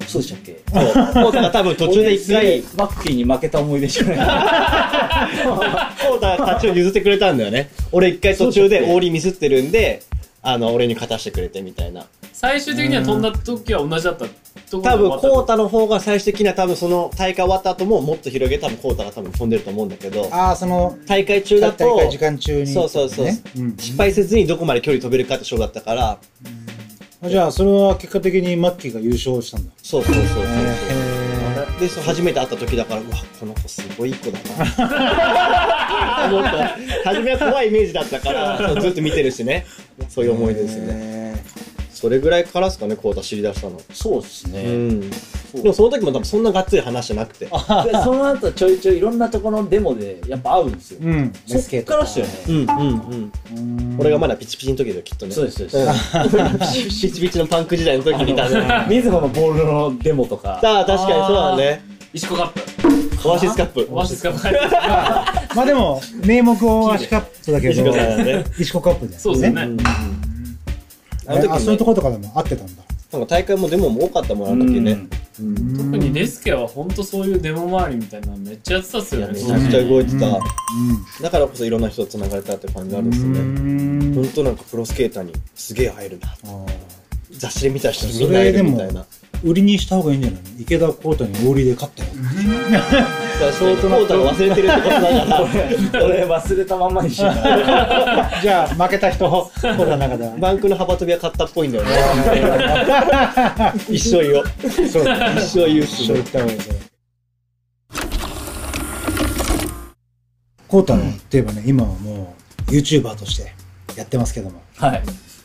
[0.06, 0.52] そうでしたっけ？
[0.72, 4.16] コータが多分途中で一回、マッキーに負けた思い出しかない。
[6.08, 7.70] コータが勝ちを譲ってくれたんだよね。
[7.92, 10.02] 俺一回途中でオーリーミスってるんで、
[10.42, 12.06] あの、俺に勝たしてくれてみたいな。
[12.32, 14.26] 最終的には飛んだ時は同じだった
[14.70, 23.24] とこ多分、コータの方が最終的には多分その大会終わった後ももっと広げ多分コータが多分飛んでると思うんだけど、ああその大会中だと、大会時間中にそうそうそう。
[23.24, 23.76] ねうん。
[23.76, 26.18] 失敗せずにどこまで距離飛べるかって勝負だったから、
[27.20, 29.72] あじゃあそれは結果的にマッキーが優勝したんだ。
[29.82, 30.44] そうそうそうそう。
[30.44, 31.17] へ
[31.78, 36.26] で、そう初めて会った時だから、うわ、この子すごい子だな。
[36.28, 36.76] 思った。
[37.04, 39.66] 初めは怖いイメージだったから、ずっと見てるしね。
[40.08, 41.42] そういう思い出ですね。
[41.98, 43.80] ねそれぐらいからですかね、コータ知り出したの。
[43.92, 44.62] そうですね。
[44.64, 45.10] うん。
[45.10, 45.16] で
[45.64, 47.46] もその時も多分そんながっつり話じゃなくて。
[47.46, 51.00] でその後ちょいちょいいろんなところのデモでやっぱ会うんですよ。
[51.02, 52.32] うんそっからっすよね。
[52.48, 53.96] うんうんうん。
[53.98, 55.32] 俺がまだピチピチの時だよ、きっとね。
[55.32, 56.16] そうです、そうです。
[56.16, 58.86] うん ピチピチのパンク時代の時にだね。
[58.88, 60.60] みずほのボールのデモとか。
[60.62, 61.98] ああ、確かにそうだね。
[62.12, 63.28] 石子カップ。
[63.28, 63.88] オアシスカップ。
[63.90, 65.54] オアシスカップ。
[65.54, 67.92] まあでも名目オアシカップだけど
[68.58, 69.68] 石子カップですそうですね。
[71.28, 74.98] あの時あそういうところとかでも合ってたんだなんか大会もデモも多かったもん、あの時ね。
[75.34, 75.42] 特
[75.96, 79.32] にレスケは本当そういうデモ周りみたいなのめっちゃやってたっすよね。
[79.32, 80.26] めちゃくちゃ動いてた。
[80.26, 80.42] うん
[81.22, 83.40] だからこそいろんな人と繋がれたって感じがあるんですよね。
[83.40, 86.36] うん本当なんかプロスケーターにすげえ会えるな。
[87.30, 89.06] 雑誌で見た人にみんな会えるみたいな。
[89.44, 90.48] 売りにした方がいいんじゃないの？
[90.60, 92.10] 池田浩太に大売りで勝ったよ。
[93.52, 95.06] 相当なことが忘れてるってことだか
[95.98, 96.04] ら。
[96.06, 97.32] 俺忘れたまんまにしよう
[98.42, 100.36] じゃあ、負けた人、浩太の中では。
[100.38, 101.90] バンクの幅跳びは勝ったっぽいんだよね。
[103.88, 104.44] 一生言おう。
[104.90, 105.40] そうだね。
[105.40, 106.76] 一生言う一緒言った方がいいそれ。
[110.66, 112.34] 浩太のって言えばね、今はも
[112.68, 113.54] う YouTuber として
[113.96, 114.60] やってますけども。
[114.76, 115.02] はい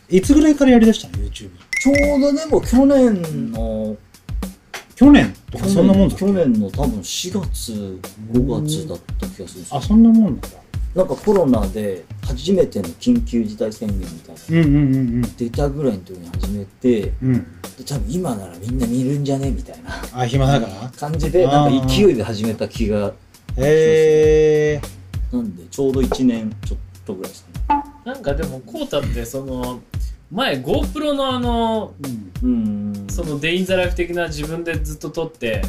[0.10, 1.50] いつぐらいからやりだしたの ?YouTube。
[1.84, 3.98] ちょうどでも去年の
[4.96, 8.00] 去年とかそんなもんだ去年の多分4月
[8.32, 9.78] 5月だった気がするんですよ。
[9.78, 10.48] あ、そんなもんなんだ。
[10.96, 14.42] なんかコロナで初めての緊急事態宣言みたいな。
[14.50, 17.34] うんうんうん出たぐらいの時に始めてうん。
[17.34, 17.44] うん。
[17.78, 19.52] で多分今ならみんな見るんじゃね？
[19.52, 19.90] みたいな。
[20.14, 20.90] あ、暇だから？
[20.92, 23.14] 感じでなんか勢いで始めた気が
[23.58, 24.82] へえ
[25.36, 27.84] なんでちょうど1年ちょっとぐらいですかね。
[28.06, 29.82] なんかでも、コータってその、
[30.34, 32.44] 前 GoPro のあの、ー。
[32.44, 35.62] うんそのデインザライフ的な自分でずっと撮って、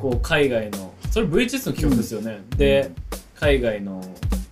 [0.00, 2.40] こう海外の、それ VHS の企画ですよね。
[2.56, 2.92] で、
[3.34, 4.00] 海外の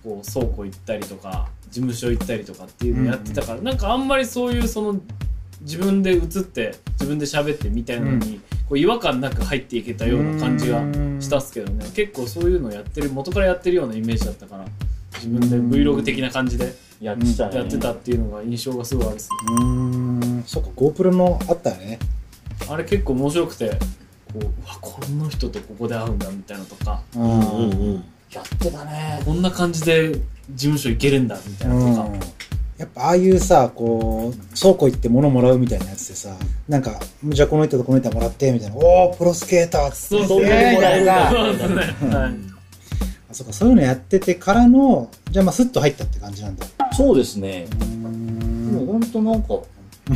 [0.03, 4.99] こう倉庫行ったりとか、事務所行ったりとかっていうのやってたから、なんかあんまりそういうその、
[5.61, 10.81] 自分で映って、自分で喋ってみたいなのに、こう違和感なく入っていけたような感じが
[11.21, 11.89] したっすけどね。
[11.93, 14.65] 結構そういうのやってる、元からやってるようなイメージだったから、
[15.15, 19.53] 自分で Vlog 的な感じでやってたねやってたっていうのが印象がすごいあるっすね。
[19.55, 19.63] うー
[20.39, 20.43] ん。
[20.45, 21.99] そっか、GoPro もあったよね。
[22.69, 23.75] あれ結構面白くて、こ
[24.35, 28.03] う、うわ、この人とここで会うんだみたいなとか、うんうんうん。
[28.31, 30.21] やってたねこんな感じで事
[30.55, 32.25] 務所行けるんだみたいなとか。
[32.77, 36.35] やっぱああいうさ、こう、倉庫行って物もらうみたいなやつでさ、
[36.67, 41.75] なんか、じゃあこの人とこの人もらって、みたいな、おー、プロスケーターっつって、そうそうすげーみたいなそうですね。
[42.15, 42.50] はい。
[43.31, 46.65] あそうか、そういうのやっててからの、じゃあまあスッと入ったって感じなんだ。
[46.93, 47.67] そうですね。
[48.71, 49.59] もうほんとなんか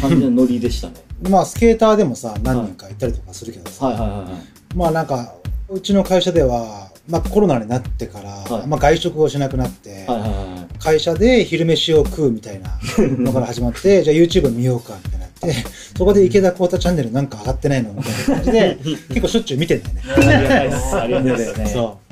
[0.01, 0.95] 完全にノリでしたね。
[1.29, 4.75] まあスケーターでもさ、何人か行ったりとかするけどさ、はいはいはいはい。
[4.75, 5.33] まあなんか、
[5.69, 8.67] うちの会社では、まあコロナになってから、はい。
[8.67, 18.77] まあ外食をしなくなって、はいはいはい会社で昼飯を食うみたいなのから始まって、 じゃあ YouTube 見ようかみたいになって、そこで池田光太チャンネルなんか上がってないのみたいな感じで、
[19.09, 20.03] 結構しょっちゅう見てんだよね。
[20.07, 20.95] ありがたいです。
[20.95, 21.65] ありがたいですね。
[21.67, 22.04] そう。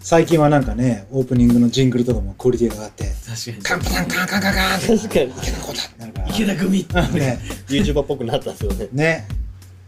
[0.00, 5.30] 最近はなんかね、オープニングのジングルとかもクオリティが上がって、確かカンパカンカンカンカンカンって確かに。
[5.30, 6.26] 池田光太ってなるから。
[6.26, 6.30] に。
[6.34, 6.78] 池田組
[7.20, 7.40] ね。
[7.68, 8.88] YouTuber っぽくなったんですよね。
[8.92, 9.28] ね。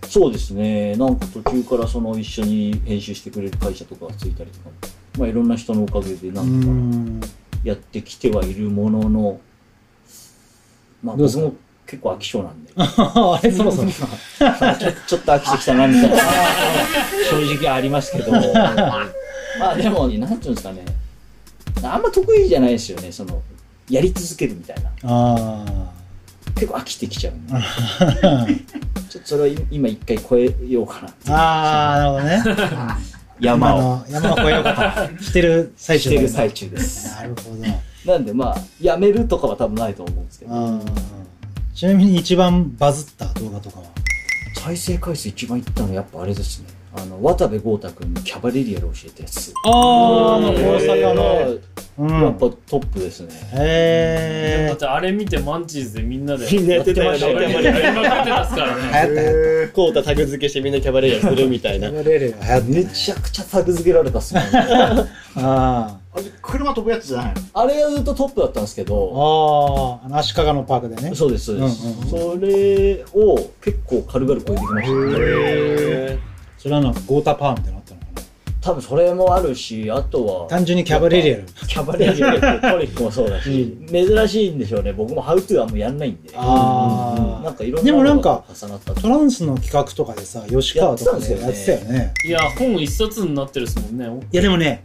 [0.08, 4.72] そうですねなんか途中からその一緒に編集してくれる会社とかがついたりとかも
[5.16, 7.20] まあいろんな人のおかげでなんとかん。
[7.64, 9.40] やってきてはいるものの
[11.02, 11.54] まあ僕も
[11.86, 13.88] 結構飽き性なんで あれ、そろそろ。
[13.90, 16.16] ち ょちょっと飽きてきたなみたいな
[17.30, 18.32] 正直ありますけど
[19.58, 20.84] まあでもなんていうんですかね。
[21.82, 23.10] あんま得意じゃないですよね。
[23.12, 23.42] その
[23.88, 24.90] やり続けるみたいな。
[25.02, 25.64] あ
[26.54, 27.54] 結構飽きてきちゃうんで。
[27.54, 28.46] あ。
[29.08, 32.94] ちょっとそれを今一回超えようかなああ、なるほどね。
[33.40, 33.80] 山を。
[33.80, 37.14] の山を越えようかと してる最中してる最中です。
[37.16, 38.12] なるほど。
[38.12, 40.80] なんでまあやめるとかは多分ないと思うんですけど。
[41.74, 43.86] ちなみに一番バズった動画とかは？
[44.64, 49.52] 再生回数一番いったのやっぱあれですねあの渡部豪太君にキャバレリアル教えたやつ。
[49.64, 51.58] ああ、大阪の。
[51.98, 52.10] うん。
[52.22, 57.18] やっぱトップですね、へだってあれ見てマンチーズでみんなでみんなやってたよね。
[57.20, 57.54] やり
[57.94, 58.82] まくってますからね。
[59.10, 59.16] 流
[59.74, 60.00] 行った。
[60.02, 61.90] タタグ付けしてみんなキャバレリアするみたいな。
[61.90, 62.02] た。。
[62.02, 64.42] レールが流行っめちゃくちゃタグ付けられたっすね。
[64.52, 65.06] た。
[65.36, 67.40] ああれ車飛ぶやつじゃないの？
[67.54, 68.84] あれがずっとトップだったんですけあ。
[68.84, 70.00] ど。
[70.02, 71.14] ああ、あの足利のパークでね。
[71.14, 76.31] そうですそうです、うんうんそれを結構軽々超えてきましたね
[76.62, 78.22] それはなんかゴータパーみたいなのあったのかな。
[78.60, 81.46] 多分それもあるしあとは単純にキャバレリアル。
[81.66, 87.42] キャバレリアルトリックもそうだし、珍しいんでしょうね僕もハウトゥーはもうやんないんでああ。
[87.42, 92.14] なんかいろんなでもなんかものが重なったトランスの企画とかでさ、吉川とかでやってたよね。
[92.24, 94.26] いや、本一冊になってるっすもんね。
[94.30, 94.84] いやでもね、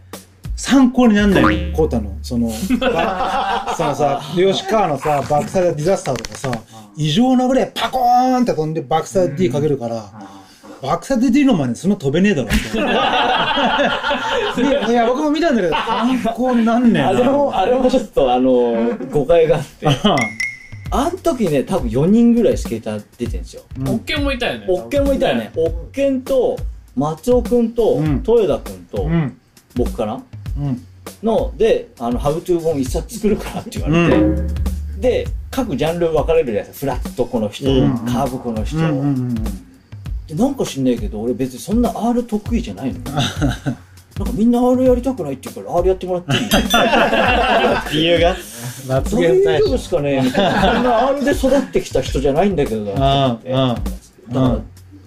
[0.56, 2.18] 参考になんないよ、コータの。
[2.20, 2.48] その、
[2.80, 6.50] ばそのさ、吉川のさ、バックサイドディザスターとかさ、
[6.96, 10.10] 異常なぐらいパコーンって飛んでバックサイド D かけるから、
[10.82, 12.78] バックサイド D の前にそんな飛べねえだろって。
[14.62, 17.08] いやいや、僕も見たんだけど、参考になんねえな。
[17.08, 19.86] あれもあれもちょっとあの誤解があって
[20.90, 24.66] あん時ね多分4人ぐらいスケーター出てるんですよオッケンもいたよね。
[24.68, 25.50] オッケンもいたよね。
[25.56, 26.56] オッケンと
[26.96, 29.36] 松尾くんとうん豊田くんとうん。
[29.76, 30.22] 僕かな？
[30.58, 30.82] うん。
[31.22, 34.42] のであのハウトゥー本一冊作るからって言われて、
[35.00, 39.34] で各ジャンル分かれるじゃないですかフラットこの人、うんカーブこの人、うんうんうん。
[40.28, 46.48] でなんか知んないけど俺別にそんな R 得意じゃないの なんかみんな R やりたくないって言うから R やってもらっていい？
[48.02, 48.36] 理由が？
[48.88, 50.20] 罰どういうゲームことですかね？
[50.24, 50.72] みたいな。
[50.74, 53.78] そんな R で育ってきた人じゃないんだけどなうんだか
[54.32, 54.58] ら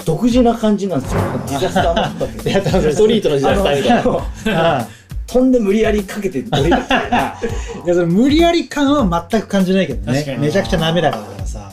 [0.06, 1.22] 独自な感じなんですよ。
[1.48, 2.52] ディザスターマットって
[2.94, 4.00] ストリートの時代スタイルが。
[4.00, 4.88] あのあ
[5.28, 5.52] 飛ん。
[5.52, 7.40] で無理やりかけて降りるみたいなあ
[7.86, 10.38] いやその無理やり感は全く感じないけど確かに。
[10.42, 11.72] ねめちゃくちゃ滑らかだからさ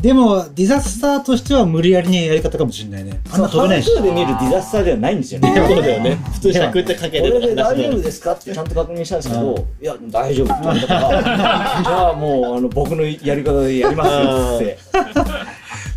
[0.00, 3.20] でもディザスターとしては無理やりにやり方かもしれないね。
[3.32, 3.90] あんな飛べないし。
[3.94, 5.54] 半数で見るディザスターではないんですよね。
[5.68, 6.18] そうだよね。
[6.32, 7.54] 普通尺ってかけてこれで。
[7.56, 14.78] 大丈夫ですかってちゃんと確認したんですけど、いや、大丈夫って言われたから、じゃあもう、あの、僕のやり方でやりますよって。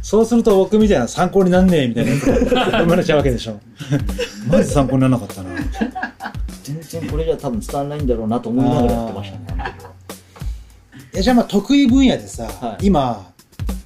[0.02, 2.12] そうすると僕みたいな参考になんねえみたいな。
[2.12, 3.60] 生まれちゃうわけでしょ。
[4.49, 5.49] マジ参考にならなかったな。
[6.64, 9.76] 全然これじゃ多分伝わらないんだろうなと思いながらやってましたね。
[11.14, 12.88] えじゃあまあ得意分野でさ、はい。
[12.88, 13.31] 今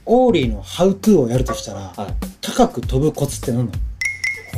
[0.05, 2.13] オーリーのハウトゥーをやるとしたら、はい。
[2.41, 3.71] 高く飛ぶコツって何なの？
[3.71, 3.79] こ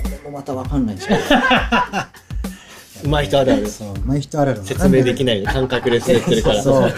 [0.10, 1.20] れもまたわかんないんですけど、
[3.10, 3.68] 上手い人あるある。
[3.70, 4.64] そう上手い人あるある。
[4.64, 6.62] 説明できない感覚で滑ってるから。
[6.62, 6.94] そう。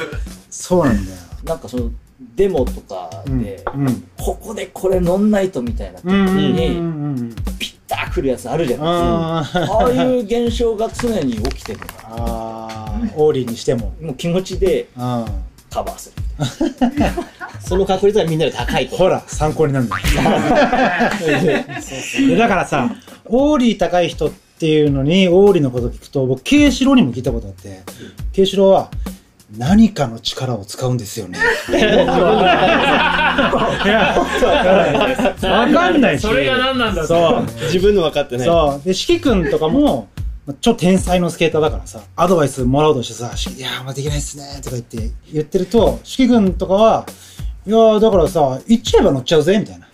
[0.49, 1.17] そうなんだよ。
[1.45, 1.89] なんかその、
[2.35, 3.43] デモとかうん。
[3.43, 4.07] で、うん。
[4.17, 8.87] ここでこれ乗んないとみたいな時うんうんうんに、うんピッター来るやつあるじゃない
[9.43, 9.59] ですか。
[9.61, 9.73] あー。
[9.73, 13.13] ああいう現象が常に起きてるのかあー。
[13.15, 13.93] オーリーにしても。
[14.01, 14.07] な。
[14.07, 15.25] もう気持ちであ
[15.69, 16.23] カバーする。
[17.61, 18.95] その確率はみんなで高いと。
[18.95, 20.01] ほら参考になるんだよ
[22.37, 22.89] だからさ
[23.25, 27.81] オーリー高い人っていうのにオーリーのこと聞くと僕ケイシロウにも聞いたことあって
[28.33, 28.89] ケイシロウは
[29.57, 31.39] 何かの力を使うんですよね。
[31.69, 32.05] いや、
[34.15, 36.21] わかんないし。
[36.21, 37.45] それが何なんだそう。
[37.63, 38.45] 自分の分かってない。
[38.45, 38.85] そう。
[38.85, 40.03] で、しきくんとかも、まあ
[40.61, 47.05] 超天才のスケーターだからさ、アドバイスもらおうとしてさ、しいやー、まあできないっすね、とか言って、言ってると、しきくんとかは、
[47.67, 49.87] いやー、だからさ、行っちゃえば乗っちゃうぜ、みたいな。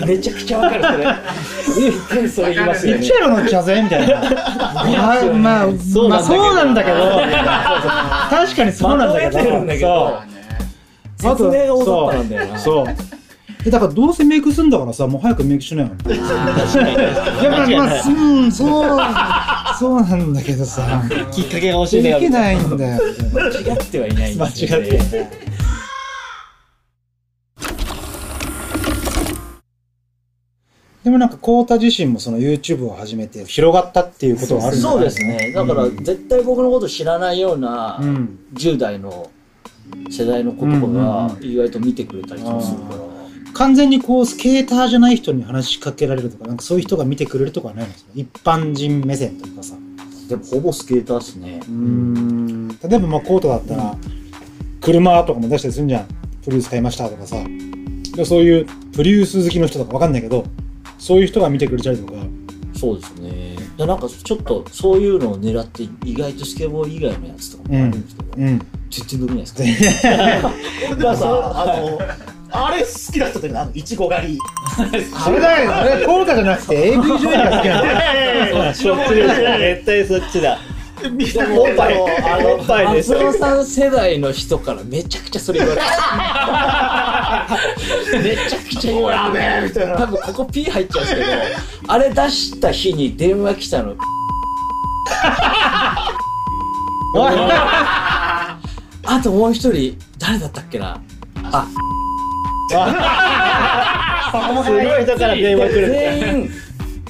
[0.06, 1.90] めちゃくちゃわかる、それ。
[1.90, 3.12] 絶対それ言いますよね行っち。
[3.12, 4.06] ゃえば乗っちゃうぜ、みたいな。
[4.06, 7.20] いやーまあ、まあそうなんだけど、
[8.30, 9.68] 確かにそうなんだけど、そう。
[11.20, 12.58] 説明が大雑把なんだよな。
[12.58, 13.17] そう。
[13.68, 15.90] えだからどうせメイクすんだからさ、もう早くメイクしなよ。
[16.04, 18.98] いや、まあ、まあ、うん、そう、
[19.78, 23.00] そうなんだけどさ、きっかけが欲しいねできないんだよ。
[23.32, 24.86] 間違ってはいないん間違ですよね。
[24.86, 25.28] ってない。
[31.04, 35.52] でもなんか、コータ自身もその YouTube を始めて広がったっていうことはあるんだそうですね。
[35.54, 38.38] だから、絶対僕のこと知らないようなうん。
[38.54, 39.30] 10代の
[40.10, 43.17] 世代の子とかが意外と見てくれたりとかするから。
[43.54, 49.74] 完全にこう、スケーターじゃない人に話しかけられるとか、なんかそういう人が見てくれるとかはないんですか一般人目線とかさ。
[50.28, 51.60] でも、ほぼスケーターっすね。
[51.68, 52.68] うん。
[52.68, 53.96] 例えばまあコートだったら、
[54.80, 56.06] 車とかも出したりするんじゃん。
[56.44, 57.36] プリウス買いましたとかさ。
[58.14, 60.44] でそういうプリウス好きの人とかわかんないけど、
[60.98, 62.12] そういう人が見てくれたりとか。
[62.74, 63.56] そうですね。
[63.76, 68.58] でなんかちょっとそういうのを狙って意外とスケボー以外のやつとかもあるんですけど、うん。
[68.90, 70.08] 全然伸びないですか？
[70.16, 70.52] ら、
[70.92, 71.98] 俺がさ、あの、
[72.66, 74.38] あれ好きな人ってあの、いちご狩り。
[75.24, 78.74] それだよ、それコータじゃなくて AV 女優が好きなんだよ。
[78.74, 79.36] そっちです。
[79.36, 80.58] 絶対そっちだ。
[81.12, 81.98] みんなおっぱい、あ
[82.42, 85.86] の、おっぱいです松尾さん世代の人からめちゃくちゃそれ言われて
[88.28, 91.30] めちゃくちゃ言われたいな多分ここ P 入っちゃうんですけど
[91.86, 93.94] あれ出した日に電話来たの
[99.04, 101.00] あともう一人誰だったっけな？
[101.52, 101.66] あ
[104.64, 105.88] すごい人から電話来る。
[105.90, 106.50] 全員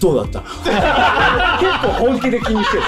[0.01, 2.83] どうだった結構本気で気にしてる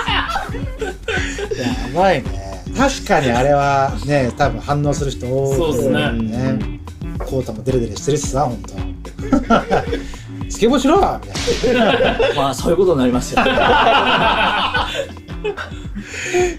[1.60, 2.62] やばいね。
[2.76, 6.80] 確かにあれはね、多分反応する人多いそうですねね。
[7.18, 8.74] コータもデレデレしてるしさ、ほんと。
[10.48, 11.92] スケボーしろみたいな。
[12.36, 13.42] まあそういうことになりますよ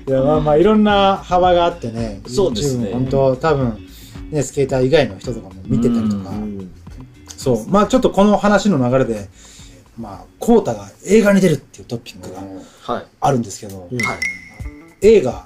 [0.08, 2.22] いやまあまあいろんな幅があってね。
[2.28, 3.78] そうですね本当多分
[4.32, 6.32] ねスケーター以外の人とかも見てたりとか。
[7.38, 7.68] そう。
[7.70, 9.30] まあちょっとこの話の流れで
[9.98, 12.42] まあコータが映画に出るっていうトピックが
[12.94, 13.06] はい。
[13.20, 13.90] あるんですけど、はい。
[15.02, 15.46] 映画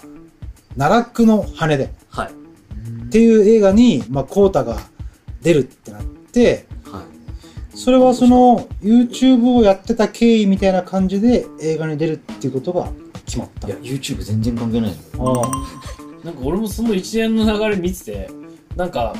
[0.77, 1.93] 奈落の羽で。
[2.09, 2.31] はい。
[2.31, 4.77] っていう映画にまあコータが
[5.41, 6.65] 出るってなって。
[6.91, 7.77] はい。
[7.77, 12.89] それはその YouTube をやってた経緯みたいな感じで映画に出るっていうことが
[13.25, 13.67] 決まった。
[13.67, 14.93] いや YouTube 全然関係ない。
[15.13, 15.51] のああ。
[16.25, 18.29] なんか俺もその一連の流れ見てて、
[18.75, 19.13] なんか、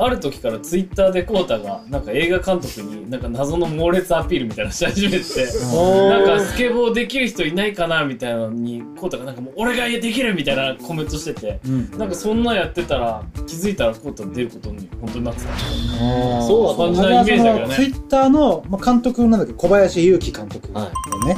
[0.00, 11.98] ある時からツイッターでコータがなんか映画監督になんか謎の猛烈アピールみたいなのし始めてなんかスケボーできる人いないかなみたいなのにコータがなんかもう俺ができるみたいなコメントしててうん。
[11.98, 15.58] なんかそんなんやってたら気づいたらコータ出ることに本当になってた。
[16.46, 20.92] そう感じなイメージだけどねツイッターの、まあ、監督なんだっけ小林祐希監督だはよ
[21.26, 21.36] ね、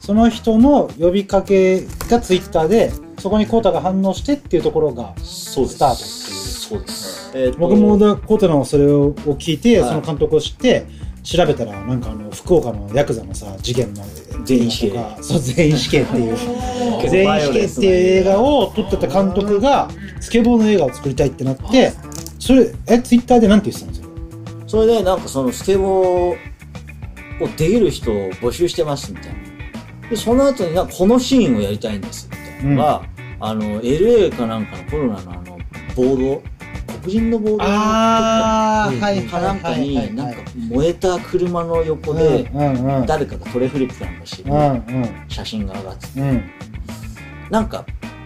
[0.00, 9.88] その人の呼びかけがツイッターでそこにコータが反応してっていうところがスタートっていうそうです、えーと僕もだコータのそれを聞いて、はい。
[9.90, 10.86] その監督を知って
[11.22, 14.02] 調べたらなんかあの福岡のヤクザのさ事件の
[14.44, 14.98] 全員死刑。
[15.22, 16.36] そう全員死刑っていう
[17.02, 19.88] 構全員死刑っていう映画を撮ってた監督が
[20.20, 21.92] スケボーの映画を作りたいってなって
[22.38, 24.08] それえツイッターでなんて言ってたんですか？
[24.66, 26.36] それでなんかそのスケボー
[27.42, 29.38] をできる人を募集してますみたいな。
[30.10, 33.02] で、その後になんかこのシーンをやりたいんですみたいなのが、
[33.40, 35.58] あの、LA かなんかのコロナのあの、
[35.94, 36.42] ボード、
[37.02, 40.40] 黒人のボードあーはいかなんかに、なんか
[40.70, 42.50] 燃えた車の横で、
[43.06, 44.44] 誰かがトレフリップなんかし
[45.28, 46.50] 写真が上がってて、うん。
[47.50, 47.84] なんか、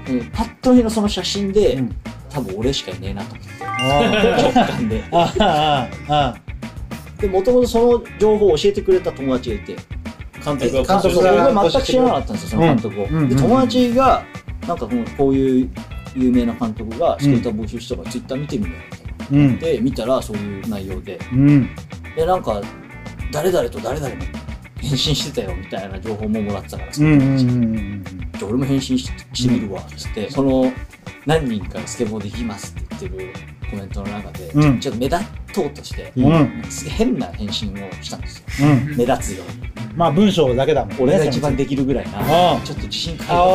[0.09, 1.97] うんパッと見のその写真で、うん。
[2.31, 5.05] 多分俺しかいねえなと思って、あ直感で。
[5.13, 6.35] あああ
[7.21, 9.77] で、もともとその情報を教えてくれた友達がいて、
[10.45, 13.07] 監督が監督僕がは全く知らなかったんですよ、その監督を。
[13.07, 14.25] 友達が、
[14.67, 15.71] なんかこういう
[16.15, 19.47] 有名な監督がスケーター募集したから、ツイッター見てみようみたいな。
[19.47, 19.59] うん。
[19.59, 21.71] で、見たらそういう内容で、うん。
[22.17, 22.61] で、なんか、
[23.33, 24.21] 誰々と誰々も
[24.77, 28.05] 返信してたよみたいな情報ももらってたから、うんうんうんうん
[28.39, 30.73] じゃあ俺も返信ししてみるわ、つって、その、
[31.27, 33.33] 何人かスケボーできますって言ってる
[33.71, 34.81] コメントの中で、うん。
[34.81, 36.63] ちょっと目立とうとして、うん。
[36.91, 38.69] 変な返信をしたんですよ。
[38.69, 38.97] うん。
[38.97, 39.73] 目立つように。
[39.95, 43.49] まあ文章だけだもんね俺が一番できるぐらいな、あちょっと自信書いたあ返あ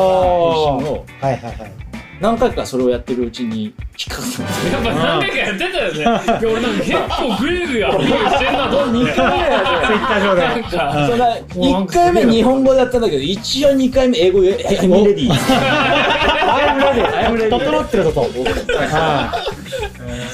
[0.82, 1.87] 信を、はいはいはい
[2.20, 3.74] 何回かそれをやってるうちに引っ
[4.10, 4.74] かかったんですよ。
[4.74, 6.00] やっぱ何回かやってたよね。
[6.00, 9.12] いや俺なんか結構グイグイアピールしてんなと思って。
[9.12, 10.42] 2回目だよツイッター上で。
[10.42, 11.08] なんか。
[11.10, 15.30] それ1回目日本語でやったんだけど、一応2回目英語で、え、I'm ready.
[15.30, 17.06] I'm ready.
[17.06, 17.50] I'm ready.
[17.50, 18.22] 整ってること。
[18.22, 18.28] は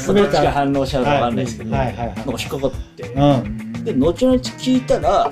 [0.07, 3.03] どっちが反応しちゃうかわかんないですけど、なんか引っかかって。
[3.03, 3.83] いうん。
[3.83, 5.29] で、後々聞いたら、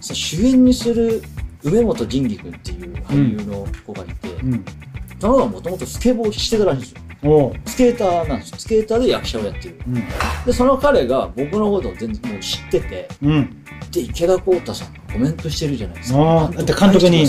[0.00, 1.22] さ主演にする
[1.64, 4.64] 梅本仁義君っていう俳優の子がいて、うん
[5.20, 6.94] その子はもともとスケボーしてたらしいんです
[7.26, 7.52] よ。
[7.66, 8.58] スケーターなんですよ。
[8.58, 9.78] スケーターで役者をやってる。
[9.86, 9.94] うん。
[10.46, 13.64] で、その彼が僕のことを全然もう知ってて、うん。
[13.92, 16.18] で、池田光太さんがコメントしてるじゃないですか。
[16.18, 17.26] ああだって監督に。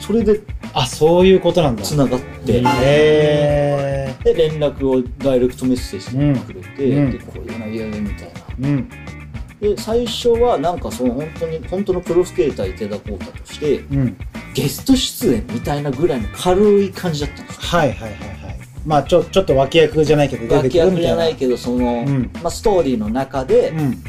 [0.00, 0.40] それで
[0.74, 1.82] あそういうことなんだ。
[1.84, 7.12] 繋がって、へで、連絡をダイレクトメッセージでくれて、うん。
[7.12, 8.40] で、こういう内容でみたいな。
[8.62, 8.88] えうん。
[9.60, 14.16] で、最初はなんかその本当に、本当のプロスケーター池田光太として、うん
[14.54, 17.60] ゲスト出演みたいなぐらいの軽い感じだったんですよ。
[17.62, 18.16] はいはいはいは
[18.52, 18.58] い。
[18.86, 21.08] まあちょちょっと脇役じゃないけど出て脇役くるみたいな。
[21.08, 22.30] じゃないけど、その、うん。
[22.42, 24.04] まあ、ストーリーの中で、うん。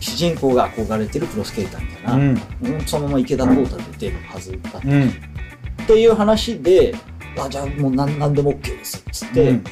[0.00, 2.22] 主人公が憧れてるプロスケーターみたいな、うん。
[2.62, 5.08] うんそのまま池田光太で出るはずだった、うん。
[5.08, 6.94] っていう話で、
[7.36, 9.64] あ、じゃあもう何何でも OK ですっつって、うん。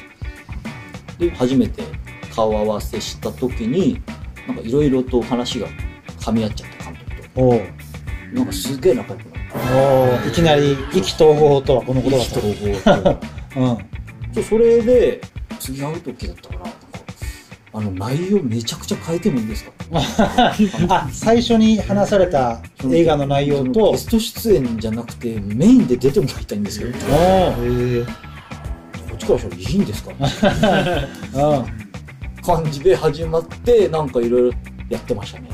[1.17, 1.83] で、初めて
[2.35, 4.01] 顔合わせした時に、
[4.47, 5.67] なんかいろいろと話が
[6.19, 7.87] 噛み合っちゃった監督と。
[8.33, 12.09] なんかすげえ仲良くなっおういきなり意気投合とはこのた。
[12.09, 12.39] ことだ意気投
[12.79, 13.19] った合と。
[13.59, 14.31] うん。
[14.33, 15.21] でそれで、
[15.59, 16.71] 次会う時だったから、
[17.73, 19.71] あの、内容めちゃくちゃ変えてもいいですか？
[20.89, 26.97] あ最初に話された映画の内容とゲスト出演じゃなくて、メインで出てもらいたいんですけど、こ
[29.11, 30.11] おっちからしたらいいんですか？
[31.33, 31.65] うん。
[32.63, 34.57] 感じで始まって、なんかいろいろ
[34.89, 35.49] やってましたね。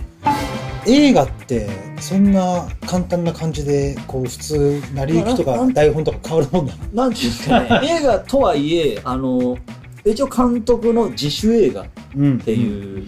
[0.87, 1.69] 映画って
[1.99, 9.57] そんな簡単な感じでこう普通成り行きとか台本とか変わるもんだななんていうんですかね、 映画とはいえ、あの、
[10.05, 12.39] 一応監督の自主映画っうん。
[12.39, 13.07] ていう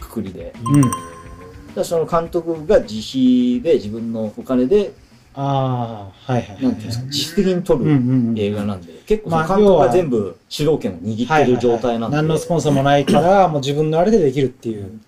[0.00, 0.80] くくりで、うん。
[0.80, 0.94] だか
[1.76, 4.92] らその監督が自費で自分のお金で、
[5.34, 6.74] ああはいはいはい
[7.06, 7.96] 自主的に撮うんうるん
[8.28, 8.38] うん。
[8.38, 15.00] 映画なんで、結構監督が全部主導権を握ってる状態なんで、何のスポンサーもないからもう自分のあれでできるっていう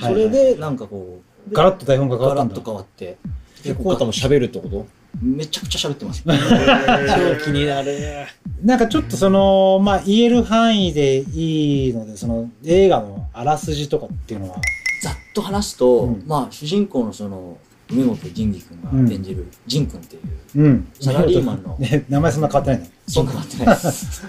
[0.00, 2.54] それでなんかこう、ガラッと台本が変わったんだ。
[2.54, 3.16] ガラッと変わって、
[3.62, 4.86] で、コータも喋るってこと。
[5.22, 6.24] めちゃくちゃ喋ってます。
[6.26, 8.26] 超気になる。
[8.62, 14.56] なんかちょっとそのまあ言える範囲でいいのでその映画のあらすじとかっていうのは。
[15.04, 16.24] ざっと話すと、うん。
[16.26, 17.58] まあ主人公のその、
[17.90, 20.22] 梅本仁義君が演じる仁君っていう、
[20.62, 20.88] うん。
[20.98, 21.76] サラリーマンの。
[21.78, 24.24] ね 名前そんな変わってないねそんなことないです。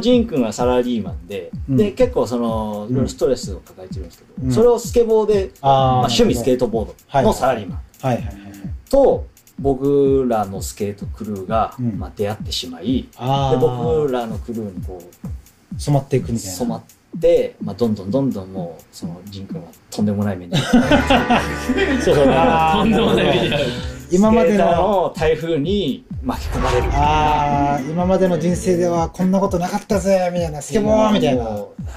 [0.00, 1.76] ジン君はサラリーマンで、うん。
[1.76, 4.52] で、結構その、いろいろストレスを抱えてるんですけど、うん。
[4.52, 7.80] それをスケボーで、あまあ、ー趣味スケートボードのサラリーマン。
[8.02, 8.52] はいはいはいはい。
[8.90, 9.26] と、
[9.58, 11.98] 僕らのスケートクルーが、うん。
[11.98, 16.52] まあ、出会ってしまい、でああ僕らのクルーにこう染まっていくみたいな。
[16.52, 16.82] 染まっ
[17.16, 22.24] って、まあ、どんどんどんどんもうそのジン君はとんでもない目に そうそう。
[22.24, 31.44] とんでもない目に遭う今までの、の台風に巻き込まれるああ、今までの人生ではこんなことなかったぜ、みたいな、スケボーみたいな。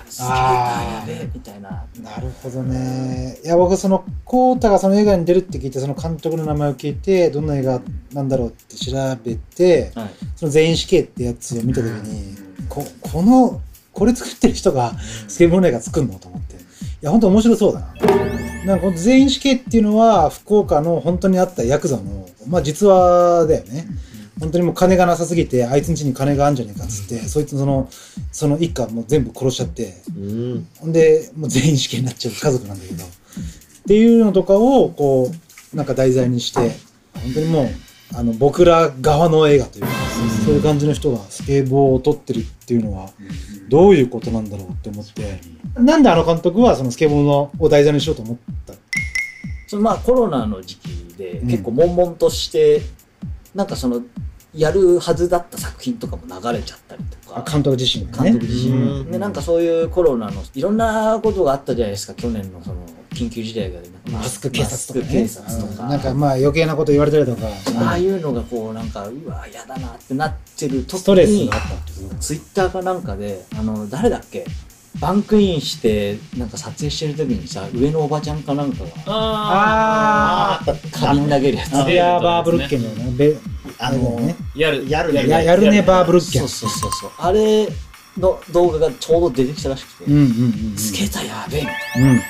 [0.09, 1.69] スケーターやべえみたいな
[2.01, 3.37] なるほどね。
[3.43, 7.81] いや、僕、その、コウタがその映画に出るって聞いて、その監督の名前を聞いて、どんな映画
[8.13, 8.91] なんだろうって調
[9.23, 12.35] べて、はいその全員死刑ってやつを見たときに、
[12.69, 13.61] こ、この、
[13.91, 14.93] これ作ってる人が
[15.27, 16.55] スケボーの映画作るのと思って。
[16.55, 16.57] い
[17.01, 18.52] や、本当面白そうだな。
[18.65, 23.85] なんか、この全員死刑っていうのは、福岡の本当にあったヤクザの、まあ実話だよね。
[24.39, 27.89] 本当にもう金がなさすぎて、あいつん家に金があるんじゃねえかっつって、そいつのその、
[28.31, 30.67] その一家もう全部殺しちゃって、うん。
[30.79, 33.03] ほんで、もう全員死刑になっちゃう家族なんだけど。
[33.03, 33.07] っ
[33.87, 35.31] ていうのとかを、こ
[35.73, 37.69] う、なんか題材にして、本当にもう、
[38.15, 39.89] あの、僕ら側の映画というか、
[40.45, 43.09] そういう感じの人がスケボーを撮ってるっていうのは、
[43.69, 45.39] どういうことなんだろうって思って、
[45.75, 48.37] なんであの監督はそのスケボーのを題材にしようと思っ
[48.67, 48.73] た？
[49.67, 52.81] そのまあコロナの時期で結構悶々として、
[53.55, 54.01] なんかその
[54.55, 57.43] やるはずだった作品とかも流れちゃったりとか。
[57.45, 58.31] あ監督自身がね。
[58.31, 58.77] 監督自身。
[58.77, 59.11] うん。
[59.11, 62.75] でなんかそういうコロナのいろんなことがあったじゃないですか去年のその
[63.11, 63.79] 緊急事態が
[64.11, 65.27] マスク警察とかね。
[65.81, 65.89] うん。
[65.89, 67.47] なんかまあ余計なこと言われたりとか、
[67.85, 74.45] ああいうのがこうなんかうわ嫌だなってなってる時にストレスがあったツイッターかなんかであの誰だっけ？
[74.99, 81.73] バンクインしてなんか撮影してる時にさ上のおばちゃんかなんかがああ花瓶投げるやつ。
[81.75, 82.43] あ、ベアバー。
[82.45, 83.35] ブルッケンのね、ベ
[83.79, 84.35] あのね。
[84.55, 84.89] ーやる。
[84.89, 85.27] やるね。
[85.27, 86.47] ややるね、バーブルッケンそう。
[86.49, 87.11] そうそうそう。
[87.17, 87.67] あれ
[88.17, 90.25] の動画がちょうど出てきたらしくて、うんうんう
[90.75, 90.77] ん。
[90.77, 91.61] スケーターやべえ。
[91.61, 92.21] みたいうん。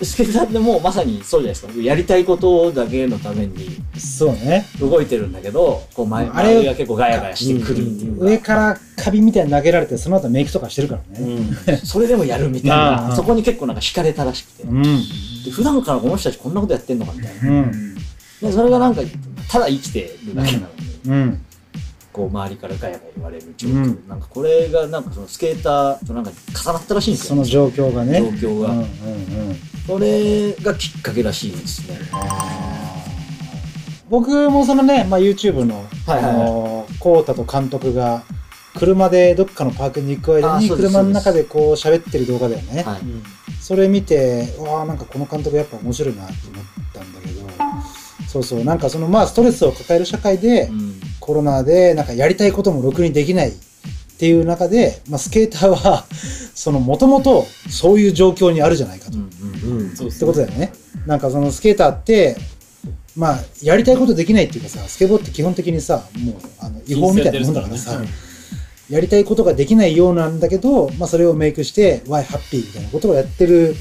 [0.00, 3.68] なスケーターってもうまさにそうじゃないですかやりたいことだけのために
[3.98, 4.66] そうね。
[4.80, 11.76] 動いてるんだけどこう前あれ周りが結構ガヤガヤしてくるっていうか、上からカビみたいに投げられて、その後メイクとかしてるからね。
[11.84, 14.82] それでもやるみたいな そこに結構なんか惹かれたらしくて、うん。
[14.82, 17.94] で普段からこの人たちこんなことやってんのかみたいなうん。
[18.40, 19.02] でそれがなんか
[19.48, 21.40] ただ生きてるだけなのに、うん。
[22.12, 26.32] こう周りからガヤガヤ言われる状況、うんなんかこれがなんかそのスケーターとなんか
[26.64, 28.20] 重なったらしいんですよその状況がね。
[28.40, 29.56] 状況が、うんうんうん。
[29.88, 31.98] それがきっかけらしいですね。
[34.10, 35.76] 僕もそのね、まあ、YouTube の、
[36.06, 36.34] はいはいはい。
[36.34, 38.22] あの、コウタと監督が、
[38.76, 42.82] 車でどっかのパークに行く間に、車の中でこう喋ってる動画だよね。
[42.82, 43.00] はい。
[43.62, 47.48] それ見て、わあなんかこの監督やっぱ面白いなって思ったんだけど、
[48.28, 51.00] そうそう、なんかそのまあストレスを抱える社会で、うん。
[51.18, 53.52] コロナでなんかやりたいこともろくにできないっ
[54.18, 56.04] ていう中で、まあ、スケーターは、
[56.54, 59.16] そのもともとそういう状況にあるじゃないかと。
[59.16, 59.30] うん
[59.68, 59.96] うん。
[59.96, 60.72] そうってことだよね。
[61.06, 62.36] なんかそのスケーターって、
[63.16, 68.00] まあ、やりたいことできないっていうかさ、スケボーって基本的にさ、もう、あの、違法みたいなもんだからさ、
[68.88, 73.74] やりたいことができないようなんだけど、まあ、それをメイクして、ワイハッピーみたいなことをやってる、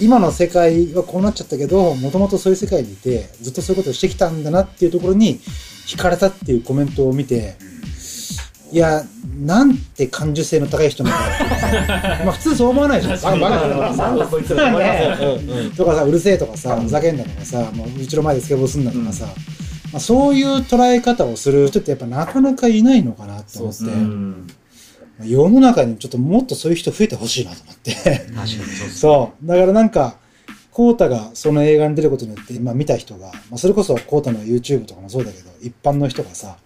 [0.00, 5.40] 今の世界はこうなっちゃったけど、もともとそういう世界にいて、ずっとそういうことをしてきたんだなっていうところに、
[5.86, 7.56] 惹かれたっていうコメントを見て、
[8.70, 9.02] いや、
[9.40, 13.20] なんて感受性の高い人なんだ まあ普通そう思わないじゃん。
[13.20, 15.70] バカバカだなんだこいつらと思いますようん。
[15.72, 19.26] とかさ、うるせえとかさ、ふざけんなとかさ、もううちの前でスケボーすんなとかさ、
[19.92, 24.46] まあ、そういう捉え方をする人ってやっぱなかなかいないのかなって思って、うん。
[25.24, 27.94] 世の中にちょっともっとそういう人増えてほしいなと思って。
[27.94, 29.46] 確かにそうですそう。
[29.46, 30.16] だからなんか、
[30.70, 36.56] コータがその映画に出ることによって、今見た人が、まあ、それこそコータの YouTube とかもそうだけど、一般の人がさ、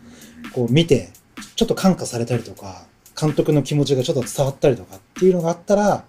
[0.53, 1.09] こう見て、
[1.57, 2.85] ちょっと感化されたりとか、
[3.21, 6.05] 監督の気持ちがちょっと伝わったりとかっていうのがあったら、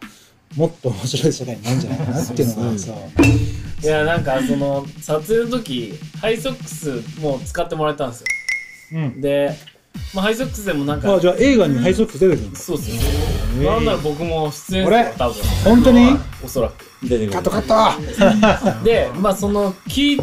[0.55, 2.95] もっと面白い世界になるんじゃないかなっていうのが、そう。
[3.83, 8.27] いやなんかその撮影の時ハイソックスも使ってもらえたんですよ。
[8.93, 9.21] うん。
[9.21, 9.53] で、
[10.13, 12.59] まあ、ハイソックスでもなんかあ、じゃあ映画にハイソックス出てくるんだ。
[12.59, 12.89] そうっす
[13.61, 15.43] よなんなら僕も出演するあれよ多分。
[15.65, 16.07] 本当に？
[16.43, 16.85] おそらく。
[17.01, 17.31] 出てくる。
[17.31, 18.83] カットカット！
[18.85, 20.21] でまあその聞い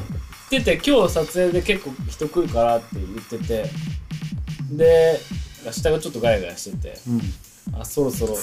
[0.48, 3.06] てて今日撮影で結構人来るからって言っ
[3.40, 3.70] てて
[4.76, 5.20] で
[5.70, 7.20] 下がちょっとガヤガヤしててうん。
[7.80, 8.36] あそろそろ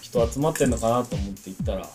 [0.00, 1.88] 人集まってんのかなと思って行ったら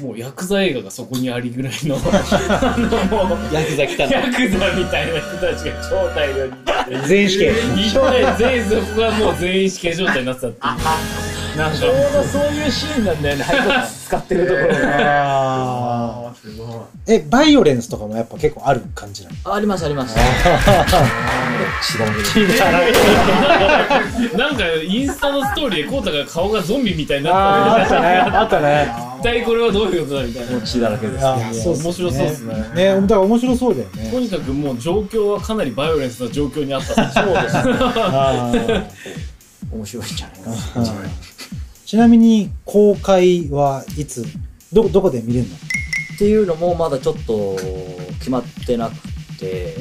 [0.00, 6.52] もうヤクザ映画がそこにありぐらいの あのもうヤクザ来たヤクザみたいな人たちが超大量に。
[6.52, 7.52] いて全員死刑。
[8.38, 11.58] 全員そこがもう全員死刑状態になってたっていう。
[11.58, 13.44] なんかちょうどそういうシーンなんだよね。
[14.06, 16.68] 使ってるところがすごい。
[17.06, 19.54] え、バイオレンスとかもやっぱ結構ある感じなの？
[19.54, 20.16] ありますあります。
[24.36, 28.18] なんかインスタのストーリーでコウタが顔がゾンビみたいになあーあったってたね。
[28.18, 28.92] あったね。
[29.18, 32.54] 一体これはどういうことだみたいな血だらけですいやそ面白そうですね。
[32.74, 34.10] ね、だから面白そうだよね。
[34.12, 37.10] とにかくもう状況はかなりバイオレンスな状況にあった。
[37.10, 38.84] そうですあー
[39.72, 40.86] 面白いんじゃないかな
[41.84, 44.24] ちなみに公開はいつ？
[44.72, 45.56] どどこで見れるの？
[46.18, 47.54] っていうのもまだちょっと
[48.18, 48.96] 決まってなく
[49.38, 49.76] て、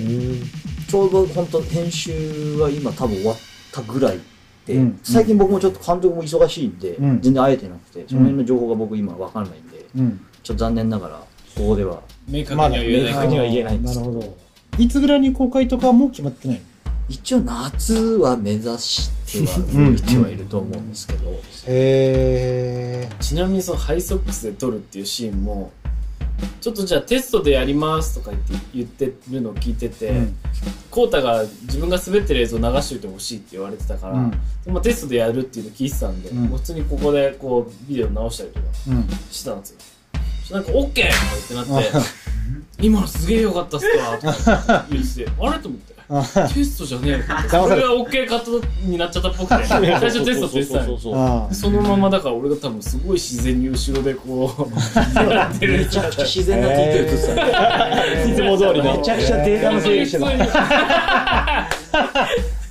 [0.87, 3.37] ちょうど本当編集は今多分終わっ
[3.71, 4.19] たぐらい
[4.67, 7.21] で、うん最近僕もちょっと監督も忙しいんで、うん。
[7.21, 10.25] 全然会えてなくて、その辺の情報が僕今わかんないんで、うん。
[10.43, 11.15] ちょっと残念ながら、
[11.55, 13.99] ここでは明確には言えない明確には言えないんです。
[13.99, 14.37] なるほど。
[14.77, 16.61] いつぐらいに公開とかも決まってない
[17.09, 25.71] 一応夏は目指してはうん動いてはいると思うんですけど、へえちなみにそのハイソックスで撮るっていうシーンも
[26.61, 30.35] ちょっとじゃあテストでやりますとか言って言ってるのを聞いてて、うん
[30.89, 34.31] コウタが自分が滑ってる映像流しといてほしいって言われてたから、うん
[34.73, 39.77] まあテストでやるっていうの聞いてたんで、うん普通にここでこうビデオ直したりとかうんしてたんですよ。
[40.39, 40.85] そしたらなんか OK!
[40.85, 41.91] とか言ってなって、
[42.81, 45.96] 今のすげえ良かったっすかとか言ってて、あれと思って。
[46.53, 47.19] テストじゃねえよ。
[47.19, 57.43] これが OK カットになっちゃったっぽくて、最初テストって言ってたのにあそのままだから俺が多分すごい自然に後ろでこうやってるめちゃくちゃ自然な T テープですね。
[58.31, 58.97] いつも通りの。
[58.97, 61.67] めちゃくちゃデータの整理してた。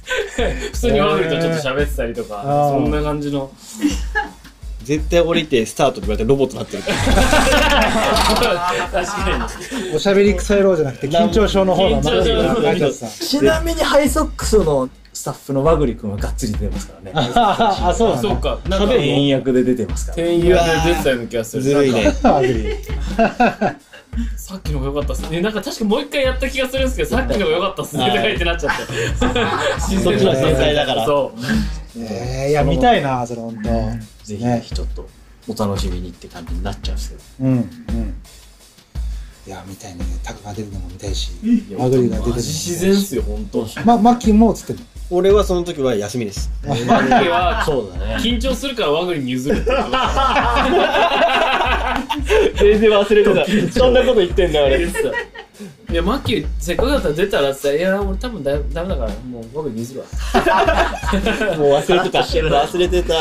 [0.07, 3.51] 普通にワグリとちょっと喋ってたりとか、 そんな感じの
[4.87, 6.83] 絶対降りてスタートって言われてロボットになってる。
[6.85, 6.95] 確
[8.93, 9.49] か
[9.95, 17.13] おしゃべり臭いろうじゃなくて緊張症の方が緊張症の方がマキタさんちなみにハイソックスのスタッフの和栗君はがっつり出てますからね。
[17.35, 18.59] あそうそうか。
[18.69, 20.17] なんか店員役で出てますから。
[20.17, 21.63] 店員役で出てたような気がする。
[21.63, 22.15] ずるいね。
[22.23, 22.77] アグリ
[24.37, 25.31] さっきの方が良かったっす。
[25.31, 28.05] ねなんか確かもう一回やった気がするんですけどさっきの方が良かったっすね。
[28.05, 28.83] とってなっちゃって。
[30.05, 31.07] そっちの繊細だから。
[31.07, 31.41] そう。
[31.99, 35.09] えーいや見たいなそれ本当ぜひぜひちょっと
[35.47, 37.49] お楽しみにって感じになっちゃうんですけど。
[37.49, 38.15] うんうん。
[39.47, 40.05] いや見たいね。
[40.25, 41.31] タカが出るのも見たいし。
[41.41, 42.71] アグリが出てるのも見たいし。
[42.71, 46.51] 自然っすよ本当まマッキーも映ってんの俺はその時は休みです。
[46.67, 48.17] マッキーはそうだね。
[48.17, 49.71] 緊張するからワグリに譲るって
[52.59, 53.79] 全然忘れてた。
[53.79, 54.85] そんなこと言ってんだよ、俺。
[55.91, 60.07] いやマッキーせっかくだったら出たらって言ったらいや俺多分だダメだからもうワグリに譲るわ
[61.57, 62.19] もう忘れてた。
[62.19, 63.15] 忘れてた。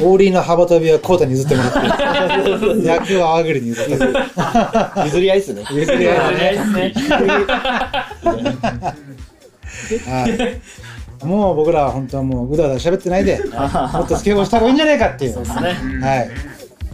[0.00, 1.78] オーリーの幅跳びはコータに譲ってもらって
[2.86, 3.92] 野球はアグリに譲って
[5.06, 5.64] 譲り合いっすね。
[5.72, 6.92] 譲り合いだねですね
[10.06, 10.60] はい
[11.22, 13.40] もう僕らは本当はもううだうだ喋ってないで
[13.92, 15.34] もっとスケボーした方がいいんじゃないかっていう。
[15.34, 15.62] そうですね。
[16.00, 16.30] はい。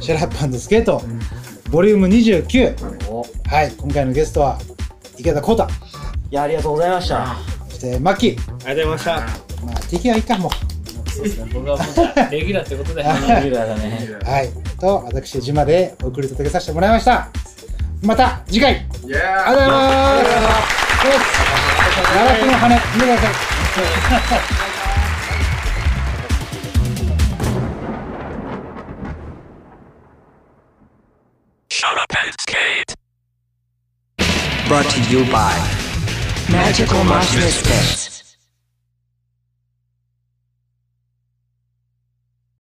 [0.01, 1.03] シェラップスケート
[1.71, 2.75] ボリューム29
[3.49, 3.73] はい。
[3.77, 4.59] 今回のゲストは
[5.17, 5.67] 池田浩太。
[6.31, 7.37] いや、ありがとうございました。
[7.69, 8.39] そしてマッキー。
[8.67, 9.67] ありがとうございました。
[9.67, 10.51] まあ TK はいいかも
[11.15, 13.03] そうですね僕はもうレギュラーってことで。
[13.05, 14.09] レギュラーだね。
[14.23, 14.51] うはい。
[14.79, 17.29] と私島でお送り届けさせてもらいました。
[18.03, 18.87] また次回。
[19.07, 20.87] いやありがとうございます。
[22.17, 23.85] 長くの羽見てください Shut
[31.99, 32.95] up and skate.
[34.67, 35.53] Brought to you by
[36.51, 38.16] Magical Monster Spirits.